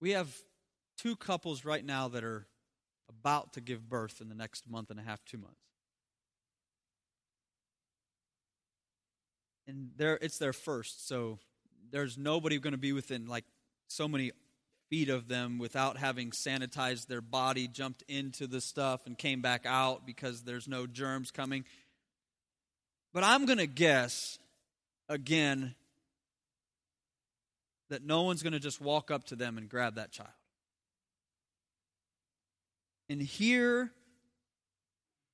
[0.00, 0.36] We have
[0.96, 2.48] two couples right now that are
[3.08, 5.62] about to give birth in the next month and a half, two months.
[9.68, 11.38] And they're, it's their first, so
[11.92, 13.44] there's nobody going to be within like
[13.86, 14.32] so many
[14.90, 19.66] feet of them without having sanitized their body, jumped into the stuff, and came back
[19.66, 21.64] out because there's no germs coming.
[23.12, 24.38] But I'm going to guess,
[25.08, 25.74] again,
[27.90, 30.30] that no one's going to just walk up to them and grab that child.
[33.08, 33.90] And here,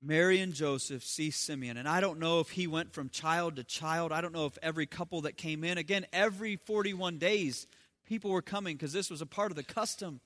[0.00, 1.76] Mary and Joseph see Simeon.
[1.76, 4.12] And I don't know if he went from child to child.
[4.12, 7.66] I don't know if every couple that came in, again, every 41 days,
[8.06, 10.20] people were coming because this was a part of the custom.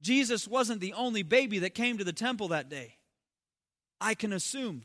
[0.00, 2.96] Jesus wasn't the only baby that came to the temple that day.
[4.00, 4.84] I can assume.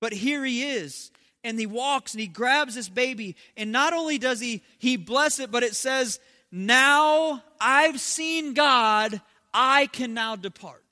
[0.00, 1.10] But here he is,
[1.42, 5.38] and he walks and he grabs this baby, and not only does he he bless
[5.38, 9.20] it, but it says, "Now I've seen God,
[9.52, 10.84] I can now depart."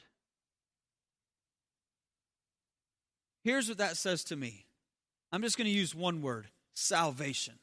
[3.44, 4.66] Here's what that says to me.
[5.32, 7.58] I'm just going to use one word, salvation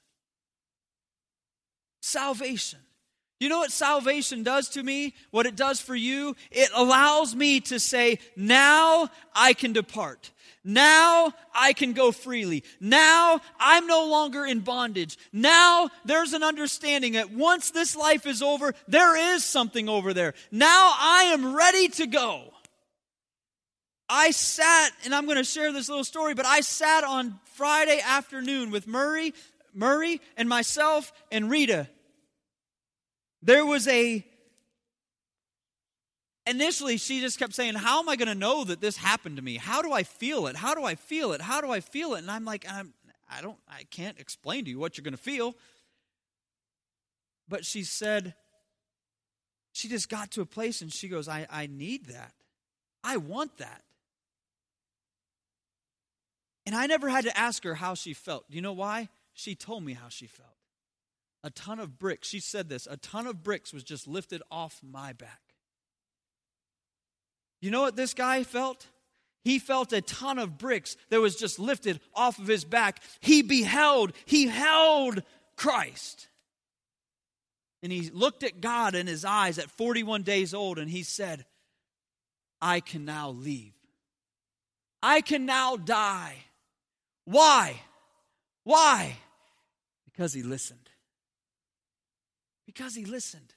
[2.06, 2.80] salvation.
[3.40, 5.14] You know what salvation does to me?
[5.32, 6.36] What it does for you?
[6.52, 10.32] It allows me to say, now I can depart.
[10.64, 12.64] Now I can go freely.
[12.80, 15.18] Now I'm no longer in bondage.
[15.34, 20.34] Now there's an understanding that once this life is over, there is something over there.
[20.50, 22.54] Now I am ready to go.
[24.08, 28.00] I sat, and I'm going to share this little story, but I sat on Friday
[28.06, 29.34] afternoon with Murray,
[29.74, 31.88] Murray and myself and Rita
[33.46, 34.26] there was a
[36.48, 39.42] initially she just kept saying how am i going to know that this happened to
[39.42, 39.58] me?
[39.58, 40.56] How do i feel it?
[40.56, 41.42] How do i feel it?
[41.42, 42.20] How do i feel it?
[42.20, 42.94] And i'm like I'm,
[43.32, 45.56] i don't i can't explain to you what you're going to feel.
[47.48, 48.34] But she said
[49.72, 52.34] she just got to a place and she goes i, I need that.
[53.04, 53.84] I want that.
[56.66, 58.46] And i never had to ask her how she felt.
[58.50, 59.10] You know why?
[59.34, 60.55] She told me how she felt
[61.46, 64.82] a ton of bricks, she said this, a ton of bricks was just lifted off
[64.84, 65.42] my back.
[67.62, 68.88] You know what this guy felt?
[69.44, 73.00] He felt a ton of bricks that was just lifted off of his back.
[73.20, 75.22] He beheld, he held
[75.56, 76.30] Christ.
[77.84, 81.46] And he looked at God in his eyes at 41 days old and he said,
[82.60, 83.74] I can now leave.
[85.04, 86.38] I can now die.
[87.26, 87.80] Why?
[88.64, 89.16] Why?
[90.06, 90.85] Because he listened.
[92.66, 93.54] Because he listened.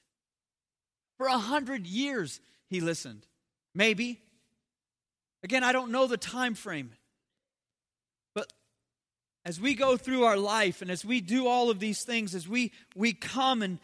[1.17, 3.25] For a hundred years, he listened.
[3.75, 4.19] Maybe.
[5.43, 6.91] Again, I don't know the time frame.
[8.33, 8.51] But
[9.45, 12.47] as we go through our life and as we do all of these things, as
[12.47, 13.79] we, we come and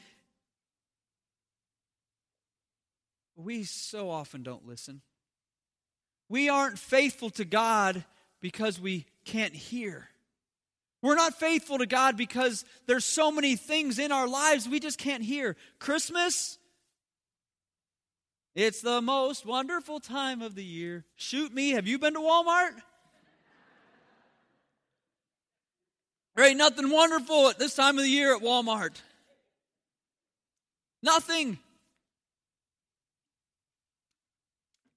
[3.36, 5.02] we so often don't listen.
[6.30, 8.04] We aren't faithful to God
[8.42, 10.10] because we can't hear.
[11.06, 14.98] We're not faithful to God because there's so many things in our lives we just
[14.98, 15.56] can't hear.
[15.78, 16.58] Christmas,
[18.56, 21.06] it's the most wonderful time of the year.
[21.16, 22.72] Shoot me, have you been to Walmart?
[26.36, 29.00] There ain't nothing wonderful at this time of the year at Walmart.
[31.04, 31.60] Nothing.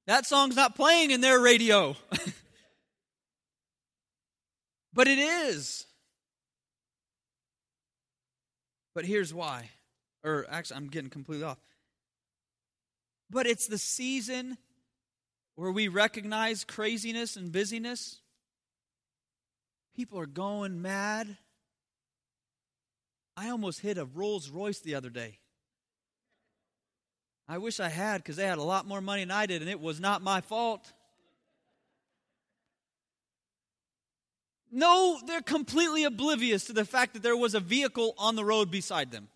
[0.06, 1.96] That song's not playing in their radio.
[4.94, 5.84] but it is.
[8.98, 9.70] But here's why.
[10.24, 11.58] Or actually, I'm getting completely off.
[13.30, 14.58] But it's the season
[15.54, 18.20] where we recognize craziness and busyness.
[19.94, 21.36] People are going mad.
[23.36, 25.38] I almost hit a Rolls Royce the other day.
[27.46, 29.70] I wish I had because they had a lot more money than I did, and
[29.70, 30.92] it was not my fault.
[34.70, 38.70] No, they're completely oblivious to the fact that there was a vehicle on the road
[38.70, 39.28] beside them.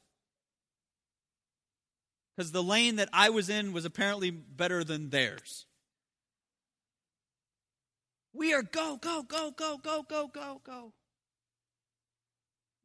[2.36, 5.66] Because the lane that I was in was apparently better than theirs.
[8.34, 10.92] We are go, go, go, go, go, go, go, go.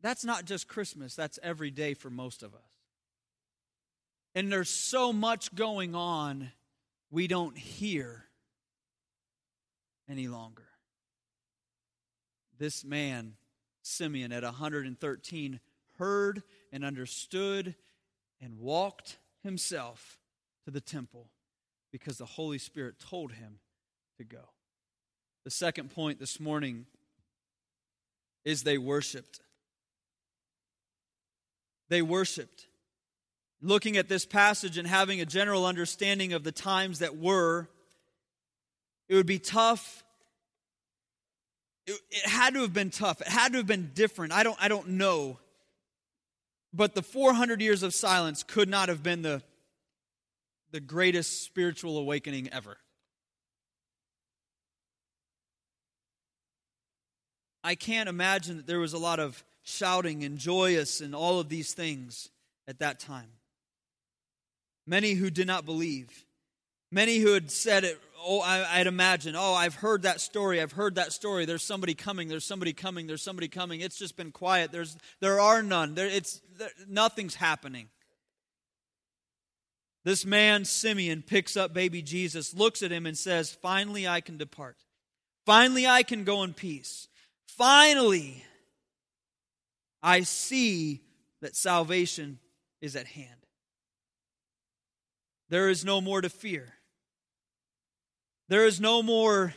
[0.02, 2.62] That's not just Christmas, that's every day for most of us.
[4.36, 6.52] And there's so much going on,
[7.10, 8.26] we don't hear
[10.10, 10.67] any longer.
[12.60, 13.34] This man,
[13.82, 15.60] Simeon, at 113,
[15.98, 17.76] heard and understood
[18.42, 20.18] and walked himself
[20.66, 21.30] to the temple
[21.92, 23.60] because the Holy Spirit told him
[24.18, 24.50] to go.
[25.44, 26.86] The second point this morning
[28.44, 29.40] is they worshiped.
[31.90, 32.68] They worshiped.
[33.62, 37.70] Looking at this passage and having a general understanding of the times that were,
[39.08, 40.04] it would be tough.
[41.88, 43.22] It, it had to have been tough.
[43.22, 44.34] It had to have been different.
[44.34, 45.40] I don't, I don't know.
[46.74, 49.42] But the 400 years of silence could not have been the,
[50.72, 52.78] the greatest spiritual awakening ever.
[57.64, 61.50] I can't imagine that there was a lot of shouting and joyous and all of
[61.50, 62.30] these things
[62.68, 63.30] at that time.
[64.86, 66.26] Many who did not believe,
[66.92, 70.72] many who had said it, oh, I, would imagine, oh, I've heard that story, I've
[70.72, 71.46] heard that story.
[71.46, 73.82] There's somebody coming, there's somebody coming, there's somebody coming.
[73.82, 74.72] It's just been quiet.
[74.72, 75.96] There's, there are none.
[75.96, 77.90] There, it's, there, nothing's happening.
[80.04, 84.38] This man, Simeon, picks up baby Jesus, looks at him, and says, Finally, I can
[84.38, 84.78] depart.
[85.46, 87.08] Finally, I can go in peace.
[87.48, 88.44] Finally,
[90.02, 91.02] I see
[91.42, 92.40] that salvation
[92.82, 93.30] is at hand.
[95.50, 96.77] There is no more to fear.
[98.50, 99.54] There is no more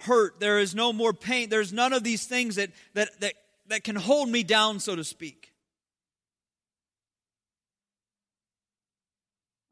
[0.00, 0.40] hurt.
[0.40, 1.48] There is no more pain.
[1.48, 3.34] There's none of these things that, that, that,
[3.68, 5.52] that can hold me down, so to speak.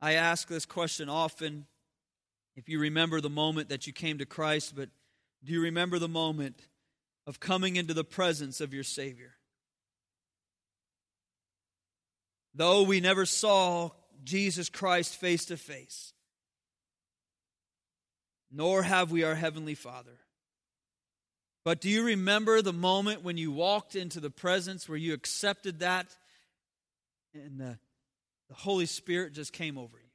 [0.00, 1.66] I ask this question often
[2.56, 4.88] if you remember the moment that you came to Christ, but
[5.44, 6.60] do you remember the moment
[7.26, 9.34] of coming into the presence of your Savior?
[12.54, 13.90] Though we never saw
[14.24, 16.12] Jesus Christ face to face,
[18.50, 20.18] nor have we our Heavenly Father.
[21.64, 25.80] But do you remember the moment when you walked into the presence where you accepted
[25.80, 26.06] that
[27.34, 27.78] and the,
[28.48, 30.08] the Holy Spirit just came over you?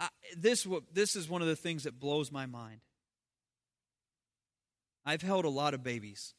[0.00, 2.80] I, this, this is one of the things that blows my mind.
[5.04, 6.34] I've held a lot of babies.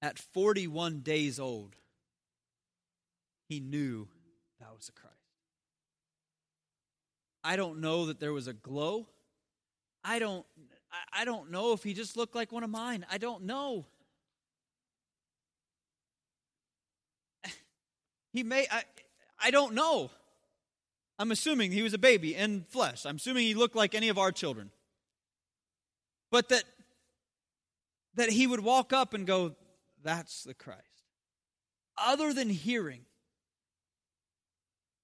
[0.00, 1.74] At 41 days old,
[3.48, 4.06] he knew
[4.60, 5.13] that was the Christ.
[7.44, 9.06] I don't know that there was a glow.
[10.02, 10.46] I don't
[11.12, 13.04] I don't know if he just looked like one of mine.
[13.10, 13.84] I don't know.
[18.32, 18.82] He may I
[19.38, 20.10] I don't know.
[21.18, 23.04] I'm assuming he was a baby in flesh.
[23.06, 24.70] I'm assuming he looked like any of our children.
[26.30, 26.64] But that
[28.14, 29.54] that he would walk up and go,
[30.02, 30.80] That's the Christ.
[31.96, 33.02] Other than hearing,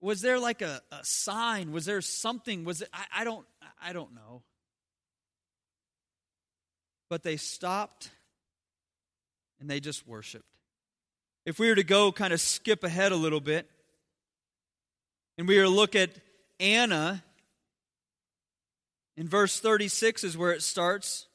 [0.01, 1.73] was there like a, a sign?
[1.73, 2.65] Was there something?
[2.65, 3.47] Was it I, I don't
[3.83, 4.43] I don't know.
[7.09, 8.11] But they stopped
[9.61, 10.45] and they just worshiped.
[11.45, 13.69] If we were to go kind of skip ahead a little bit,
[15.39, 16.11] and we are to look at
[16.61, 17.25] Anna.
[19.17, 21.27] In verse 36 is where it starts.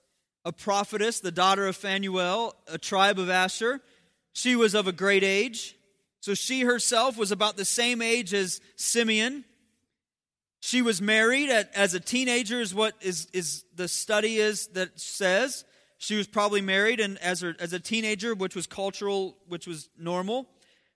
[0.46, 3.82] A prophetess, the daughter of Phanuel, a tribe of Asher.
[4.34, 5.75] She was of a great age.
[6.26, 9.46] So she herself was about the same age as Simeon.
[10.60, 15.00] She was married at, as a teenager, is what is, is the study is that
[15.00, 15.66] says.
[16.00, 19.88] She was probably married and as, her, as a teenager, which was cultural, which was
[20.00, 20.48] normal.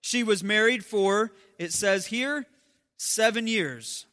[0.02, 2.48] She was married for, it says here,
[2.98, 4.08] seven years.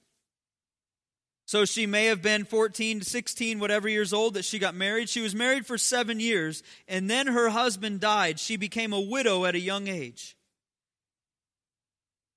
[1.47, 5.09] So she may have been 14 to 16, whatever years old that she got married.
[5.09, 8.39] She was married for seven years, and then her husband died.
[8.39, 10.36] She became a widow at a young age.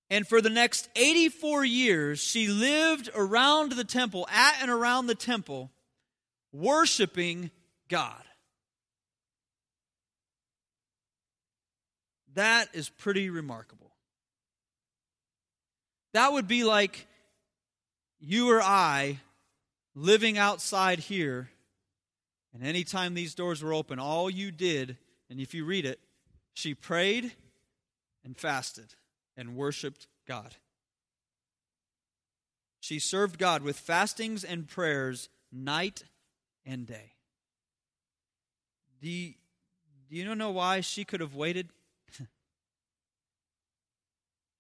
[0.10, 5.16] And for the next 84 years, she lived around the temple, at and around the
[5.16, 5.70] temple,
[6.52, 7.52] worshiping
[7.90, 8.24] God.
[12.34, 13.92] That is pretty remarkable.
[16.14, 17.06] That would be like
[18.20, 19.20] you or I
[19.94, 21.50] living outside here,
[22.54, 24.98] and anytime these doors were open, all you did,
[25.30, 26.00] and if you read it,
[26.54, 27.32] she prayed
[28.24, 28.96] and fasted
[29.40, 30.56] and worshiped God.
[32.82, 36.04] She served God with fastings and prayers night
[36.66, 37.14] and day.
[39.02, 39.34] Do you,
[40.10, 41.70] do you know why she could have waited?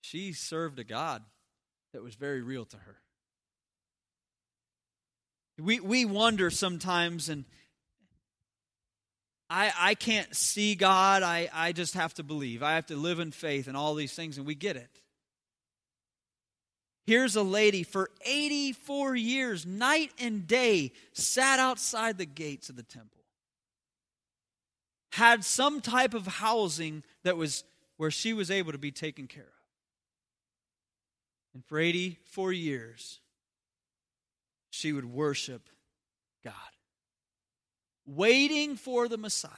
[0.02, 1.24] she served a God
[1.92, 2.96] that was very real to her.
[5.60, 7.44] We, we wonder sometimes, and
[9.50, 11.24] I, I can't see God.
[11.24, 12.62] I, I just have to believe.
[12.62, 15.02] I have to live in faith and all these things, and we get it.
[17.08, 22.84] Here's a lady for 84 years, night and day, sat outside the gates of the
[22.84, 23.24] temple.
[25.14, 27.64] Had some type of housing that was
[27.97, 29.50] where she was able to be taken care of.
[31.56, 33.20] And for 84 years,
[34.70, 35.68] she would worship
[36.43, 36.54] God,
[38.16, 39.51] waiting for the Messiah.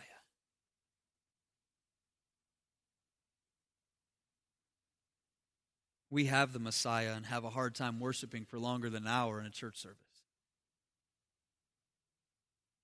[6.09, 9.39] We have the Messiah and have a hard time worshiping for longer than an hour
[9.39, 9.97] in a church service.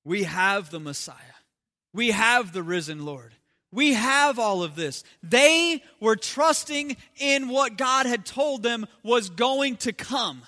[0.05, 1.15] We have the Messiah.
[1.93, 3.33] We have the risen Lord.
[3.73, 5.03] We have all of this.
[5.21, 10.43] They were trusting in what God had told them was going to come.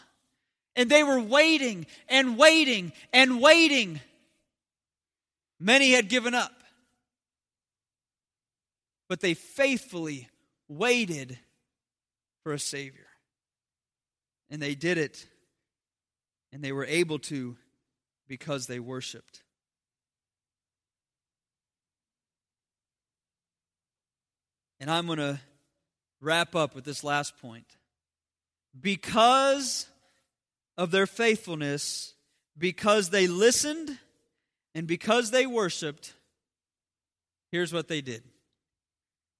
[0.78, 3.99] And they were waiting and waiting and waiting.
[5.60, 6.53] Many had given up.
[9.07, 10.30] But they faithfully
[10.68, 11.38] waited
[12.43, 13.07] for a Savior.
[14.49, 15.26] And they did it.
[16.51, 17.57] And they were able to
[18.28, 19.43] because they worshiped.
[24.80, 25.39] And I'm going to
[26.22, 27.66] wrap up with this last point.
[28.80, 29.88] Because
[30.78, 32.14] of their faithfulness,
[32.57, 33.97] because they listened
[34.76, 36.13] and because they worshiped,
[37.51, 38.24] here's what they did.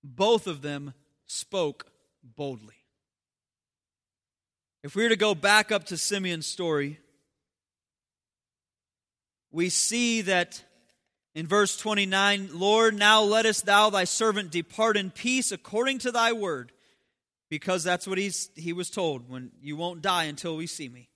[0.04, 0.94] Both of them
[1.26, 1.88] spoke
[2.24, 2.76] boldly.
[4.84, 7.00] If we were to go back up to Simeon's story,
[9.52, 10.64] we see that
[11.36, 16.32] in verse 29 Lord, now lettest thou thy servant depart in peace according to thy
[16.32, 16.72] word,
[17.50, 21.10] because that's what he's, he was told when you won't die until we see me.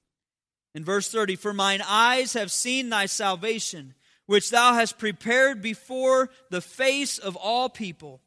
[0.76, 3.94] In verse 30, for mine eyes have seen thy salvation,
[4.26, 8.22] which thou hast prepared before the face of all people,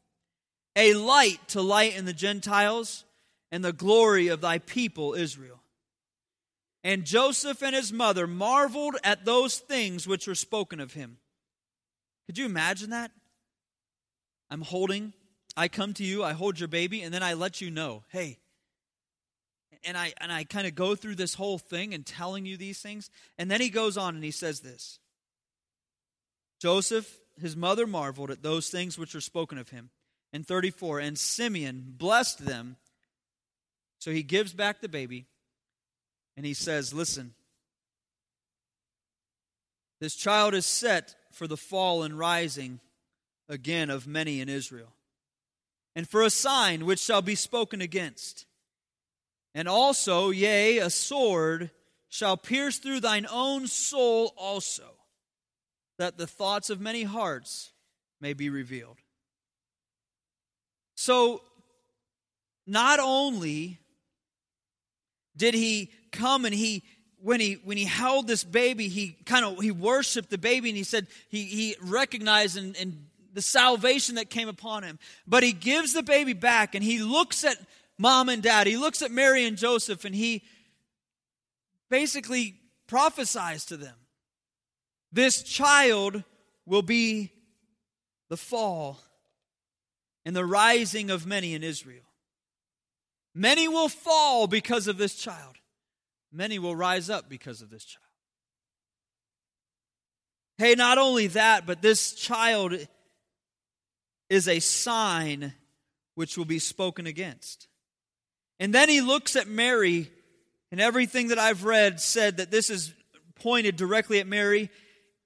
[0.75, 3.03] a light to light in the Gentiles
[3.51, 5.61] and the glory of thy people Israel.
[6.83, 11.17] And Joseph and his mother marveled at those things which were spoken of him.
[12.27, 13.11] Could you imagine that?
[14.49, 15.13] I'm holding,
[15.57, 18.37] I come to you, I hold your baby, and then I let you know, hey,
[19.83, 22.79] and I and I kind of go through this whole thing and telling you these
[22.79, 23.09] things.
[23.37, 24.99] And then he goes on and he says this.
[26.59, 29.89] Joseph, his mother marveled at those things which were spoken of him.
[30.33, 32.77] And 34, and Simeon blessed them.
[33.99, 35.25] So he gives back the baby
[36.35, 37.33] and he says, Listen,
[39.99, 42.79] this child is set for the fall and rising
[43.49, 44.93] again of many in Israel,
[45.95, 48.45] and for a sign which shall be spoken against.
[49.55, 51.71] And also, yea, a sword
[52.09, 54.96] shall pierce through thine own soul also,
[55.97, 57.71] that the thoughts of many hearts
[58.21, 58.97] may be revealed.
[60.95, 61.41] So,
[62.65, 63.79] not only
[65.35, 66.83] did he come and he
[67.21, 70.77] when he when he held this baby he kind of he worshiped the baby and
[70.77, 75.53] he said he he recognized and, and the salvation that came upon him but he
[75.53, 77.57] gives the baby back and he looks at
[77.97, 78.67] mom and dad.
[78.67, 80.43] He looks at Mary and Joseph and he
[81.89, 82.55] basically
[82.87, 83.95] prophesies to them
[85.11, 86.23] this child
[86.65, 87.31] will be
[88.29, 88.99] the fall
[90.25, 92.03] and the rising of many in Israel.
[93.33, 95.55] Many will fall because of this child,
[96.31, 98.03] many will rise up because of this child.
[100.57, 102.73] Hey, not only that, but this child
[104.29, 105.53] is a sign
[106.15, 107.67] which will be spoken against.
[108.59, 110.11] And then he looks at Mary,
[110.71, 112.91] and everything that I've read said that this is
[113.35, 114.71] pointed directly at Mary.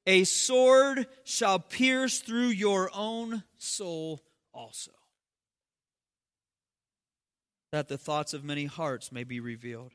[0.07, 4.21] A sword shall pierce through your own soul
[4.53, 4.91] also,
[7.71, 9.91] that the thoughts of many hearts may be revealed.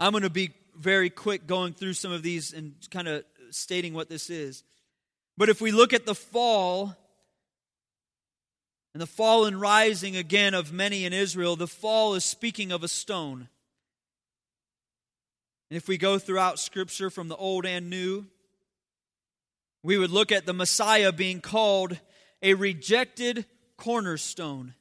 [0.00, 3.94] I'm going to be very quick going through some of these and kind of stating
[3.94, 4.64] what this is.
[5.36, 6.96] But if we look at the fall,
[8.94, 12.82] and the fall and rising again of many in Israel, the fall is speaking of
[12.82, 13.48] a stone.
[15.70, 18.26] And if we go throughout Scripture from the Old and New,
[19.82, 21.98] we would look at the Messiah being called
[22.42, 24.74] a rejected cornerstone.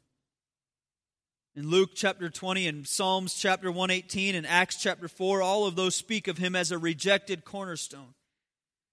[1.56, 5.96] In Luke chapter 20 and Psalms chapter 118 and Acts chapter 4, all of those
[5.96, 8.14] speak of him as a rejected cornerstone.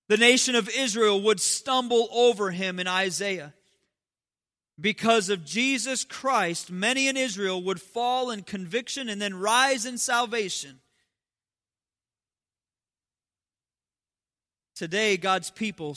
[0.08, 3.54] The nation of Israel would stumble over him in Isaiah.
[4.80, 9.98] Because of Jesus Christ, many in Israel would fall in conviction and then rise in
[9.98, 10.80] salvation.
[14.74, 15.96] Today, God's people,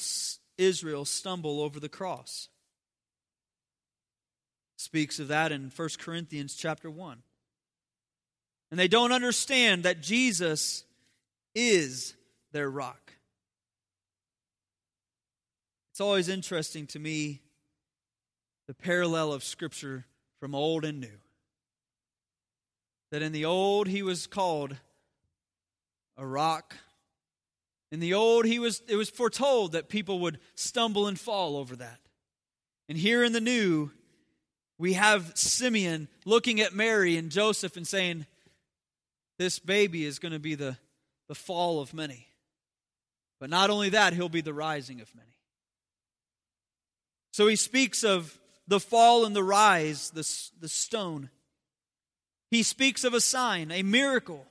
[0.58, 2.50] Israel, stumble over the cross.
[4.78, 7.24] Speaks of that in 1 Corinthians chapter 1.
[8.70, 10.84] And they don't understand that Jesus
[11.56, 12.14] is
[12.52, 13.14] their rock.
[15.92, 17.42] It's always interesting to me
[18.68, 20.06] the parallel of Scripture
[20.40, 21.18] from old and new.
[23.10, 24.76] That in the old, he was called
[26.18, 26.76] a rock
[27.92, 31.76] in the old, he was, it was foretold that people would stumble and fall over
[31.78, 32.00] that.
[32.90, 33.92] And here in the new,
[34.78, 38.26] we have Simeon looking at Mary and Joseph and saying,
[39.40, 40.78] This baby is going to be the,
[41.28, 42.28] the fall of many.
[43.40, 45.28] But not only that, he'll be the rising of many.
[47.32, 50.28] So he speaks of the fall and the rise, the,
[50.60, 51.30] the stone.
[52.50, 54.46] He speaks of a sign, a miracle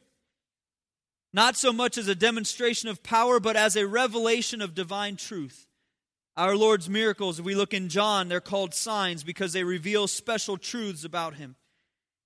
[1.37, 5.67] not so much as a demonstration of power, but as a revelation of divine truth.
[6.35, 10.57] Our Lord's miracles, if we look in John, they're called signs because they reveal special
[10.57, 11.57] truths about him.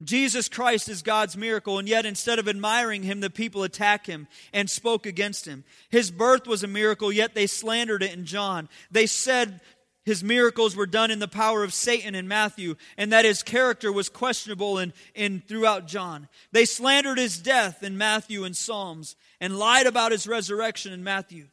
[0.03, 4.29] Jesus Christ is God's miracle, and yet instead of admiring him, the people attack him
[4.53, 5.65] and spoke against him.
[5.91, 8.69] His birth was a miracle, yet they slandered it in John.
[8.91, 9.61] They said
[10.05, 13.92] his miracles were done in the power of Satan in Matthew, and that his character
[13.92, 16.28] was questionable in, in throughout John.
[16.53, 21.48] They slandered his death in Matthew and Psalms, and lied about his resurrection in Matthew.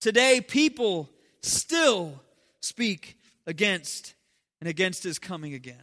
[0.00, 1.10] Today, people
[1.42, 2.20] still
[2.60, 4.14] speak against
[4.60, 5.82] and against his coming again.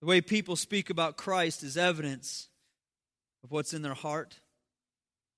[0.00, 2.48] The way people speak about Christ is evidence
[3.44, 4.40] of what's in their heart.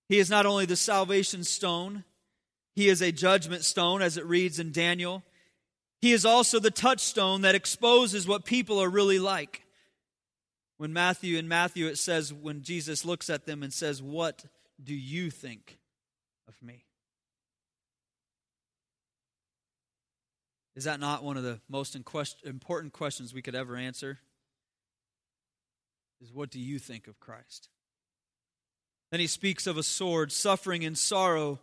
[0.08, 2.04] He is not only the salvation stone,
[2.74, 5.22] he is a judgment stone, as it reads in Daniel.
[6.00, 9.62] He is also the touchstone that exposes what people are really like.
[10.78, 14.44] When Matthew, in Matthew, it says, when Jesus looks at them and says, What
[14.82, 15.78] do you think
[16.48, 16.84] of me?
[20.74, 24.18] Is that not one of the most important questions we could ever answer?
[26.22, 27.68] Is what do you think of Christ?
[29.10, 31.60] Then he speaks of a sword, suffering and sorrow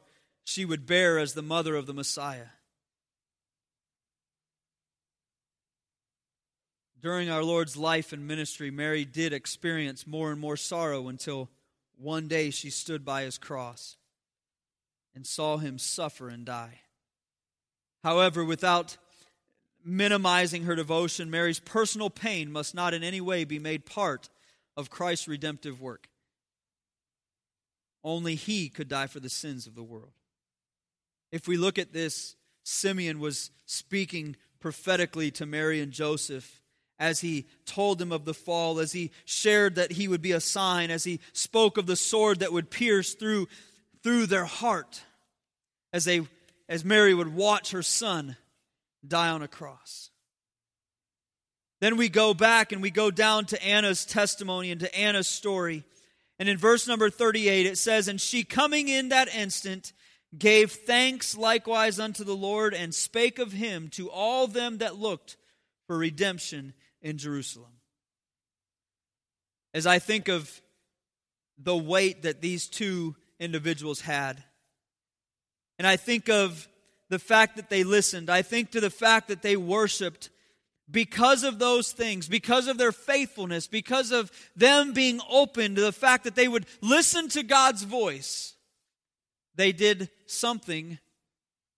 [0.50, 2.48] she would bear as the mother of the Messiah.
[7.00, 11.52] During our Lord's life and ministry, Mary did experience more and more sorrow until
[11.96, 13.96] one day she stood by his cross
[15.14, 16.80] and saw him suffer and die.
[18.04, 18.98] However, without
[19.86, 24.30] minimizing her devotion, Mary's personal pain must not in any way be made part
[24.76, 26.10] of Christ's redemptive work.
[28.04, 30.14] Only he could die for the sins of the world.
[31.32, 36.62] If we look at this, Simeon was speaking prophetically to Mary and Joseph
[37.00, 40.42] as he told them of the fall, as he shared that he would be a
[40.42, 43.48] sign, as he spoke of the sword that would pierce through,
[44.04, 45.02] through their heart,
[45.94, 46.22] as, they,
[46.68, 48.36] as Mary would watch her son
[49.08, 50.10] die on a cross.
[51.80, 55.86] Then we go back and we go down to Anna's testimony and to Anna's story.
[56.38, 59.94] And in verse number 38, it says, And she coming in that instant
[60.38, 65.38] gave thanks likewise unto the Lord, and spake of him to all them that looked
[65.88, 67.72] for redemption in Jerusalem.
[69.74, 70.62] As I think of
[71.58, 74.44] the weight that these two individuals had,
[75.78, 76.68] and I think of
[77.10, 80.30] the fact that they listened, I think to the fact that they worshiped
[80.92, 85.92] because of those things, because of their faithfulness, because of them being open to the
[85.92, 88.56] fact that they would listen to God's voice
[89.60, 91.00] they did something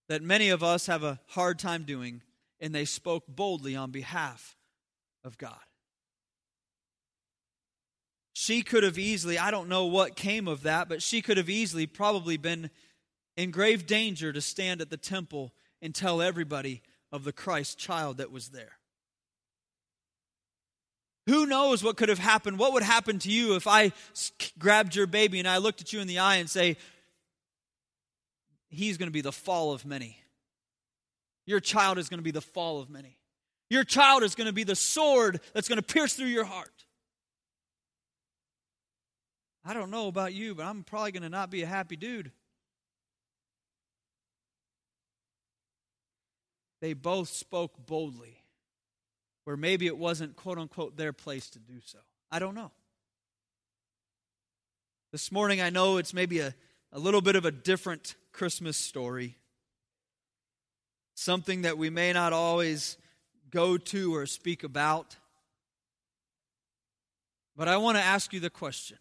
[0.07, 2.21] that many of us have a hard time doing,
[2.59, 4.55] and they spoke boldly on behalf
[5.23, 5.57] of God.
[8.33, 11.49] She could have easily, I don't know what came of that, but she could have
[11.49, 12.69] easily probably been
[13.35, 15.51] in grave danger to stand at the temple
[15.81, 18.77] and tell everybody of the Christ child that was there.
[21.25, 22.59] Who knows what could have happened?
[22.59, 23.91] What would happen to you if I
[24.59, 26.77] grabbed your baby and I looked at you in the eye and say,
[28.71, 30.17] he's going to be the fall of many.
[31.45, 33.17] Your child is going to be the fall of many.
[33.69, 36.85] Your child is going to be the sword that's going to pierce through your heart.
[39.63, 42.31] I don't know about you, but I'm probably going to not be a happy dude.
[46.81, 48.43] They both spoke boldly,
[49.43, 51.99] where maybe it wasn't, quote unquote, their place to do so.
[52.31, 52.71] I don't know.
[55.11, 56.55] This morning, I know it's maybe a,
[56.91, 59.37] a little bit of a different Christmas story,
[61.15, 62.97] something that we may not always
[63.49, 65.15] go to or speak about.
[67.55, 68.97] But I want to ask you the question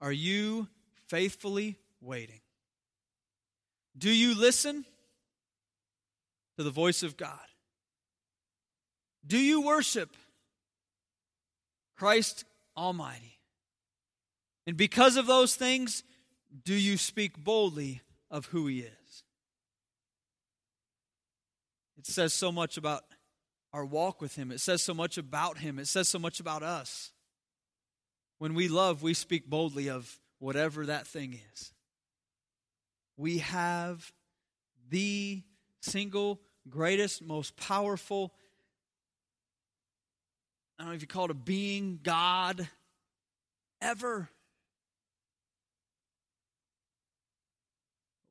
[0.00, 0.68] Are you
[1.08, 2.40] faithfully waiting?
[3.96, 4.84] Do you listen
[6.56, 7.38] to the voice of God?
[9.26, 10.16] Do you worship
[11.96, 12.44] Christ
[12.76, 13.37] Almighty?
[14.68, 16.04] And because of those things,
[16.62, 19.22] do you speak boldly of who He is?
[21.96, 23.02] It says so much about
[23.72, 24.52] our walk with Him.
[24.52, 25.78] It says so much about Him.
[25.78, 27.12] It says so much about us.
[28.36, 31.72] When we love, we speak boldly of whatever that thing is.
[33.16, 34.12] We have
[34.90, 35.44] the
[35.80, 38.34] single greatest, most powerful,
[40.78, 42.68] I don't know if you call it a being, God,
[43.80, 44.28] ever.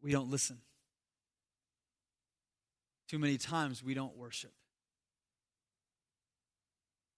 [0.08, 0.60] We don't listen.
[3.10, 4.54] Too many times we don't worship.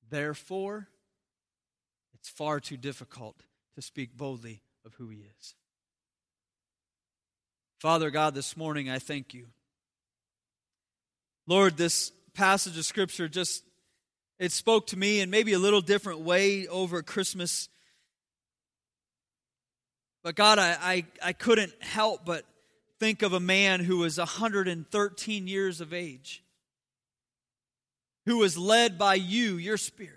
[0.10, 0.88] Therefore,
[2.16, 3.44] it's far too difficult
[3.76, 5.54] to speak boldly of who He is.
[7.78, 9.46] Father God, this morning I thank you.
[11.46, 13.64] Lord, this passage of Scripture just
[14.40, 17.70] it spoke to me in maybe a little different way over Christmas.
[20.24, 22.46] But God, I, I, I couldn't help but
[23.00, 26.44] think of a man who was 113 years of age,
[28.26, 30.16] who was led by you, your spirit.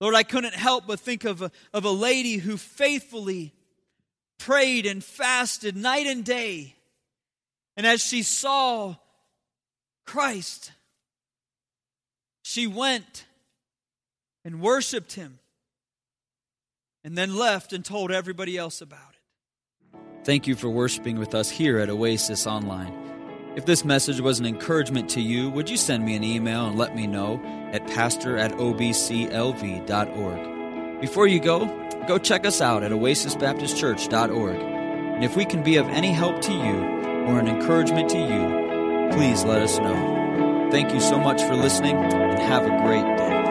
[0.00, 3.54] Lord, I couldn't help but think of a, of a lady who faithfully
[4.38, 6.74] prayed and fasted night and day.
[7.76, 8.96] And as she saw
[10.04, 10.72] Christ,
[12.42, 13.24] she went
[14.44, 15.38] and worshiped him
[17.04, 19.11] and then left and told everybody else about it.
[20.24, 22.96] Thank you for worshiping with us here at Oasis Online.
[23.56, 26.78] If this message was an encouragement to you, would you send me an email and
[26.78, 27.42] let me know
[27.72, 29.90] at pastor at obclv.org?
[31.00, 31.66] Before you go,
[32.06, 34.56] go check us out at oasisbaptistchurch.org.
[34.56, 36.76] And if we can be of any help to you
[37.26, 40.68] or an encouragement to you, please let us know.
[40.70, 43.41] Thank you so much for listening and have a great day.